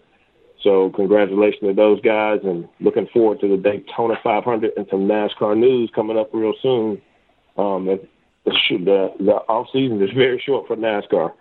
So 0.64 0.90
congratulations 0.96 1.62
to 1.62 1.74
those 1.74 2.02
guys, 2.02 2.40
and 2.44 2.68
looking 2.80 3.08
forward 3.14 3.40
to 3.42 3.48
the 3.48 3.58
Daytona 3.58 4.16
500 4.24 4.72
and 4.78 4.88
some 4.90 5.02
NASCAR 5.02 5.56
news 5.58 5.92
coming 5.94 6.18
up 6.18 6.32
real 6.34 6.54
soon. 6.62 7.02
Um, 7.58 7.86
the 7.86 8.00
the, 8.46 9.14
the 9.20 9.34
off 9.48 9.68
season 9.74 10.02
is 10.02 10.12
very 10.16 10.42
short 10.44 10.68
for 10.68 10.76
NASCAR. 10.76 11.32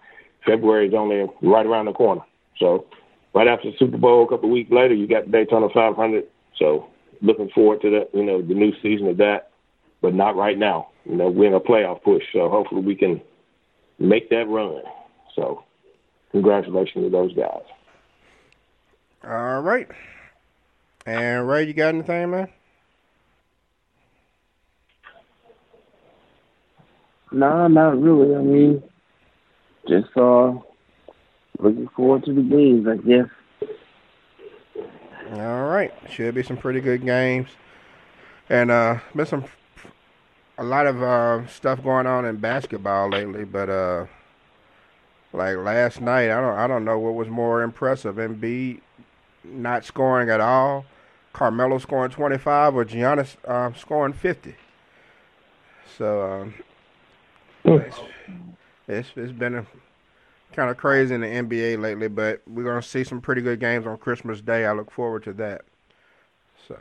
February 0.46 0.88
is 0.88 0.94
only 0.94 1.26
right 1.42 1.66
around 1.66 1.86
the 1.86 1.92
corner. 1.92 2.22
So 2.58 2.86
right 3.34 3.48
after 3.48 3.70
the 3.70 3.76
Super 3.78 3.98
Bowl, 3.98 4.24
a 4.24 4.28
couple 4.28 4.48
of 4.48 4.52
weeks 4.52 4.70
later, 4.70 4.94
you 4.94 5.06
got 5.06 5.26
the 5.26 5.32
Daytona 5.32 5.68
500. 5.72 6.24
So 6.58 6.88
looking 7.22 7.48
forward 7.50 7.80
to 7.82 7.90
the 7.90 8.18
you 8.18 8.24
know 8.24 8.42
the 8.42 8.54
new 8.54 8.72
season 8.82 9.08
of 9.08 9.16
that, 9.18 9.50
but 10.02 10.14
not 10.14 10.36
right 10.36 10.58
now. 10.58 10.88
You 11.04 11.16
know 11.16 11.28
we're 11.28 11.48
in 11.48 11.54
a 11.54 11.60
playoff 11.60 12.02
push, 12.02 12.22
so 12.32 12.48
hopefully 12.48 12.82
we 12.82 12.94
can 12.94 13.20
make 13.98 14.30
that 14.30 14.48
run. 14.48 14.82
So 15.34 15.64
congratulations 16.30 17.04
to 17.04 17.10
those 17.10 17.34
guys. 17.34 17.62
All 19.22 19.60
right. 19.60 19.88
And 21.06 21.46
Ray, 21.48 21.64
you 21.64 21.74
got 21.74 21.94
anything, 21.94 22.30
man? 22.30 22.48
No, 27.30 27.66
not 27.66 28.00
really. 28.00 28.34
I 28.34 28.40
mean, 28.40 28.82
just 29.88 30.16
uh, 30.16 30.52
looking 31.58 31.88
forward 31.88 32.24
to 32.24 32.32
the 32.32 32.42
games, 32.42 32.86
I 32.86 32.96
guess. 32.96 33.26
All 35.32 35.64
right, 35.64 35.92
should 36.08 36.34
be 36.34 36.42
some 36.42 36.56
pretty 36.56 36.80
good 36.80 37.04
games, 37.04 37.48
and 38.48 38.70
uh, 38.70 39.00
been 39.16 39.26
some 39.26 39.44
a 40.58 40.64
lot 40.64 40.86
of 40.86 41.02
uh, 41.02 41.46
stuff 41.46 41.82
going 41.82 42.06
on 42.06 42.24
in 42.24 42.36
basketball 42.36 43.08
lately. 43.08 43.44
But 43.44 43.68
uh, 43.68 44.06
like 45.32 45.56
last 45.56 46.00
night, 46.00 46.30
I 46.30 46.40
don't 46.40 46.56
I 46.56 46.66
don't 46.66 46.84
know 46.84 46.98
what 46.98 47.14
was 47.14 47.28
more 47.28 47.62
impressive: 47.62 48.16
Embiid 48.16 48.80
not 49.44 49.84
scoring 49.84 50.30
at 50.30 50.40
all, 50.40 50.86
Carmelo 51.32 51.78
scoring 51.78 52.10
25, 52.10 52.74
or 52.74 52.84
Giannis 52.84 53.36
uh, 53.46 53.72
scoring 53.74 54.14
50. 54.14 54.54
So 55.98 56.22
um, 56.32 56.54
it's, 57.64 58.00
it's 58.88 59.08
it's 59.16 59.32
been 59.32 59.66
kind 60.52 60.70
of 60.70 60.76
crazy 60.76 61.14
in 61.14 61.20
the 61.20 61.26
NBA 61.26 61.80
lately, 61.80 62.08
but 62.08 62.42
we're 62.46 62.64
gonna 62.64 62.82
see 62.82 63.04
some 63.04 63.20
pretty 63.20 63.42
good 63.42 63.60
games 63.60 63.86
on 63.86 63.98
Christmas 63.98 64.40
Day. 64.40 64.64
I 64.66 64.72
look 64.72 64.90
forward 64.90 65.24
to 65.24 65.32
that. 65.34 65.62
So, 66.66 66.78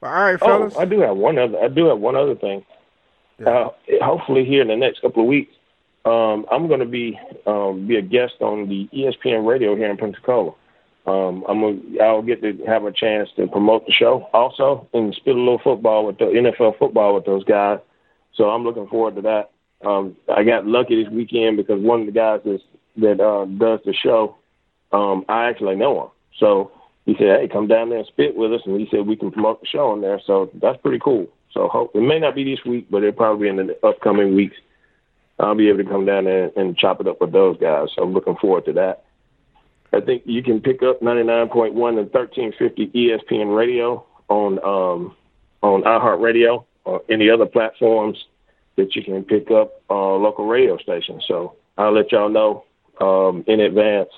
well, 0.00 0.12
all 0.12 0.22
right, 0.22 0.38
fellas. 0.38 0.74
Oh, 0.76 0.80
I 0.80 0.84
do 0.84 1.00
have 1.00 1.16
one 1.16 1.38
other. 1.38 1.58
I 1.58 1.68
do 1.68 1.86
have 1.86 1.98
one 1.98 2.16
other 2.16 2.34
thing. 2.34 2.64
Yeah. 3.38 3.48
Uh, 3.48 3.70
hopefully, 4.02 4.44
here 4.44 4.62
in 4.62 4.68
the 4.68 4.76
next 4.76 5.00
couple 5.00 5.22
of 5.22 5.28
weeks, 5.28 5.54
um, 6.04 6.46
I'm 6.50 6.68
going 6.68 6.80
to 6.80 6.86
be 6.86 7.18
um, 7.46 7.86
be 7.86 7.96
a 7.96 8.02
guest 8.02 8.34
on 8.40 8.68
the 8.68 8.88
ESPN 8.92 9.46
radio 9.46 9.76
here 9.76 9.90
in 9.90 9.96
Pensacola. 9.96 10.54
Um, 11.06 11.44
I'm 11.48 11.60
gonna, 11.60 12.02
I'll 12.02 12.22
get 12.22 12.42
to 12.42 12.64
have 12.66 12.84
a 12.84 12.92
chance 12.92 13.30
to 13.36 13.46
promote 13.46 13.86
the 13.86 13.92
show 13.92 14.28
also 14.32 14.88
and 14.92 15.14
spit 15.14 15.34
a 15.34 15.38
little 15.38 15.60
football 15.62 16.06
with 16.06 16.18
the 16.18 16.26
NFL 16.26 16.78
football 16.78 17.14
with 17.14 17.24
those 17.24 17.44
guys. 17.44 17.80
So 18.34 18.50
I'm 18.50 18.64
looking 18.64 18.86
forward 18.86 19.16
to 19.16 19.22
that. 19.22 19.50
Um, 19.86 20.16
I 20.28 20.44
got 20.44 20.66
lucky 20.66 21.02
this 21.02 21.12
weekend 21.12 21.56
because 21.56 21.82
one 21.82 22.00
of 22.00 22.06
the 22.06 22.12
guys 22.12 22.40
that's, 22.44 22.62
that 22.98 23.20
uh, 23.20 23.46
does 23.46 23.80
the 23.84 23.94
show, 23.94 24.36
um, 24.92 25.24
I 25.28 25.48
actually 25.48 25.76
know 25.76 26.02
him. 26.02 26.08
So 26.38 26.70
he 27.06 27.14
said, 27.14 27.40
"Hey, 27.40 27.48
come 27.48 27.66
down 27.66 27.88
there 27.88 27.98
and 27.98 28.06
spit 28.06 28.36
with 28.36 28.52
us," 28.52 28.62
and 28.66 28.78
he 28.78 28.88
said 28.90 29.06
we 29.06 29.16
can 29.16 29.30
promote 29.30 29.60
the 29.60 29.66
show 29.66 29.90
on 29.90 30.00
there. 30.00 30.20
So 30.26 30.50
that's 30.54 30.80
pretty 30.80 30.98
cool. 30.98 31.26
So 31.52 31.68
hope 31.68 31.94
it 31.94 32.00
may 32.00 32.18
not 32.18 32.34
be 32.34 32.44
this 32.44 32.64
week, 32.64 32.86
but 32.90 33.02
it'll 33.02 33.12
probably 33.12 33.50
be 33.50 33.60
in 33.60 33.66
the 33.66 33.86
upcoming 33.86 34.34
weeks. 34.34 34.56
I'll 35.38 35.54
be 35.54 35.68
able 35.68 35.82
to 35.82 35.90
come 35.90 36.04
down 36.04 36.24
there 36.24 36.50
and 36.56 36.76
chop 36.76 37.00
it 37.00 37.08
up 37.08 37.20
with 37.20 37.32
those 37.32 37.56
guys. 37.58 37.88
So 37.94 38.02
I'm 38.02 38.12
looking 38.12 38.36
forward 38.36 38.66
to 38.66 38.72
that. 38.74 39.04
I 39.92 40.00
think 40.00 40.22
you 40.26 40.42
can 40.42 40.60
pick 40.60 40.82
up 40.82 41.00
99.1 41.00 41.70
and 41.70 42.12
1350 42.12 42.88
ESPN 42.88 43.56
radio 43.56 44.04
on 44.28 44.58
um, 44.60 45.16
on 45.62 45.82
iHeartRadio 45.82 46.64
or 46.84 47.02
any 47.10 47.28
other 47.28 47.46
platforms 47.46 48.24
that 48.76 48.94
you 48.94 49.02
can 49.02 49.24
pick 49.24 49.50
up 49.50 49.82
uh, 49.90 50.14
local 50.14 50.46
radio 50.46 50.78
stations. 50.78 51.24
So 51.26 51.56
I'll 51.76 51.92
let 51.92 52.12
y'all 52.12 52.28
know 52.28 52.64
um, 53.00 53.44
in 53.46 53.60
advance, 53.60 54.10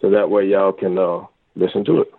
so 0.00 0.10
that 0.10 0.30
way 0.30 0.46
y'all 0.46 0.72
can 0.72 0.98
uh, 0.98 1.26
listen 1.54 1.84
to 1.86 2.02
it. 2.02 2.14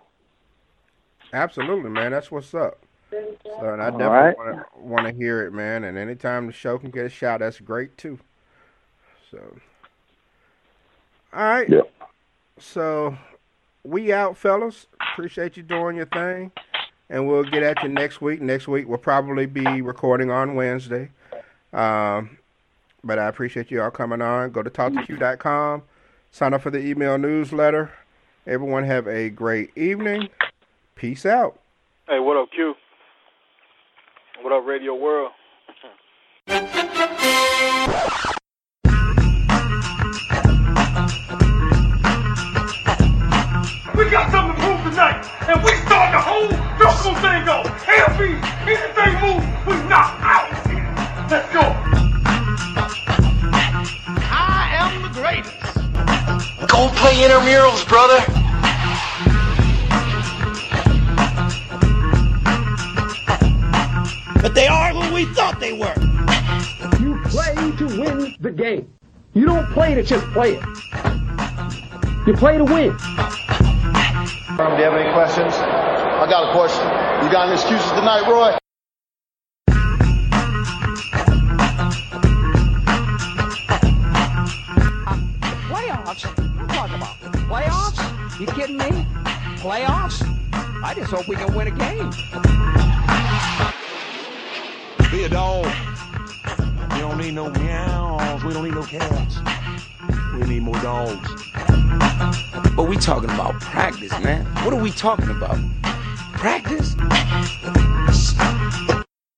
Absolutely, 1.32 1.90
man. 1.90 2.12
That's 2.12 2.30
what's 2.30 2.54
up. 2.54 2.78
So, 3.10 3.72
and 3.72 3.82
I 3.82 3.90
All 3.90 3.98
definitely 3.98 4.56
right. 4.56 4.76
want 4.76 5.06
to 5.06 5.12
hear 5.12 5.46
it, 5.46 5.52
man. 5.52 5.84
And 5.84 5.96
anytime 5.96 6.46
the 6.46 6.52
show 6.52 6.78
can 6.78 6.90
get 6.90 7.06
a 7.06 7.08
shout, 7.08 7.40
that's 7.40 7.60
great 7.60 7.96
too. 7.96 8.18
So, 9.30 9.38
all 11.32 11.42
right. 11.42 11.68
Yeah. 11.68 11.80
So, 12.58 13.16
we 13.84 14.12
out, 14.12 14.36
fellas. 14.36 14.86
Appreciate 15.12 15.56
you 15.56 15.62
doing 15.62 15.96
your 15.96 16.06
thing, 16.06 16.50
and 17.10 17.26
we'll 17.28 17.44
get 17.44 17.62
at 17.62 17.82
you 17.82 17.88
next 17.88 18.20
week. 18.20 18.40
Next 18.40 18.66
week 18.66 18.88
we'll 18.88 18.98
probably 18.98 19.46
be 19.46 19.82
recording 19.82 20.30
on 20.30 20.54
Wednesday. 20.54 21.10
Um, 21.72 22.38
but 23.02 23.18
I 23.18 23.26
appreciate 23.28 23.70
you 23.70 23.82
all 23.82 23.90
coming 23.90 24.22
on. 24.22 24.50
Go 24.50 24.62
to 24.62 24.70
Talk2Q.com. 24.70 25.82
Sign 26.30 26.54
up 26.54 26.62
for 26.62 26.70
the 26.70 26.78
email 26.84 27.18
newsletter. 27.18 27.92
Everyone 28.46 28.84
have 28.84 29.08
a 29.08 29.30
great 29.30 29.70
evening. 29.74 30.28
Peace 30.96 31.24
out. 31.24 31.58
Hey, 32.06 32.20
what 32.20 32.36
up, 32.36 32.50
Q? 32.50 32.74
What 34.42 34.52
up, 34.52 34.66
Radio 34.66 34.94
World? 34.94 35.32
We 36.46 36.54
got 44.10 44.30
something 44.30 44.56
to 44.56 44.62
prove 44.62 44.92
tonight, 44.92 45.24
and 45.48 45.64
we 45.64 45.70
start 45.86 46.12
the 46.12 46.20
whole 46.20 46.50
Jocko 46.78 47.14
thing 47.22 47.48
off. 47.48 47.66
LB, 47.86 48.42
anything 48.68 49.14
move, 49.22 49.42
we 49.66 49.72
knock 49.88 50.20
out. 50.20 50.50
Let's 51.30 51.50
go. 51.50 51.62
I 54.30 54.76
am 54.78 55.00
the 55.00 55.08
greatest. 55.18 55.83
Go 56.68 56.88
play 56.96 57.14
intramurals, 57.22 57.86
brother. 57.88 58.20
But 64.40 64.54
they 64.54 64.66
are 64.66 64.90
who 64.90 65.14
we 65.14 65.24
thought 65.34 65.58
they 65.60 65.72
were. 65.72 65.94
You 67.00 67.20
play 67.24 67.54
to 67.78 67.86
win 67.86 68.36
the 68.40 68.50
game. 68.50 68.92
You 69.34 69.46
don't 69.46 69.70
play 69.72 69.94
to 69.94 70.02
just 70.02 70.26
play 70.32 70.54
it. 70.56 70.62
You 72.26 72.34
play 72.34 72.58
to 72.58 72.64
win. 72.64 72.96
Do 72.96 74.62
you 74.62 74.84
have 74.84 74.94
any 74.94 75.12
questions? 75.12 75.54
I 75.54 76.26
got 76.28 76.50
a 76.50 76.52
question. 76.52 76.84
You 77.24 77.32
got 77.32 77.46
any 77.48 77.54
excuses 77.54 77.90
tonight, 77.90 78.28
Roy? 78.28 78.56
Playoffs? 86.14 86.68
What 86.68 86.78
are 86.78 86.88
you 86.88 86.94
about? 86.96 87.16
Playoffs? 87.48 88.40
You 88.40 88.46
kidding 88.46 88.76
me? 88.76 89.06
Playoffs? 89.58 90.22
I 90.82 90.94
just 90.94 91.10
hope 91.10 91.28
we 91.28 91.36
can 91.36 91.54
win 91.54 91.68
a 91.68 91.70
game. 91.70 92.10
Be 95.10 95.24
a 95.24 95.28
dog. 95.28 95.66
We 96.92 96.98
don't 96.98 97.18
need 97.18 97.34
no 97.34 97.50
meows. 97.50 98.44
We 98.44 98.52
don't 98.52 98.64
need 98.64 98.74
no 98.74 98.82
cats. 98.82 99.38
We 100.34 100.46
need 100.46 100.62
more 100.62 100.80
dogs. 100.80 101.28
But 102.76 102.88
we 102.88 102.96
talking 102.96 103.30
about 103.30 103.60
practice, 103.60 104.12
man. 104.22 104.44
What 104.64 104.72
are 104.72 104.80
we 104.80 104.90
talking 104.90 105.30
about? 105.30 105.58
Practice? 106.34 106.94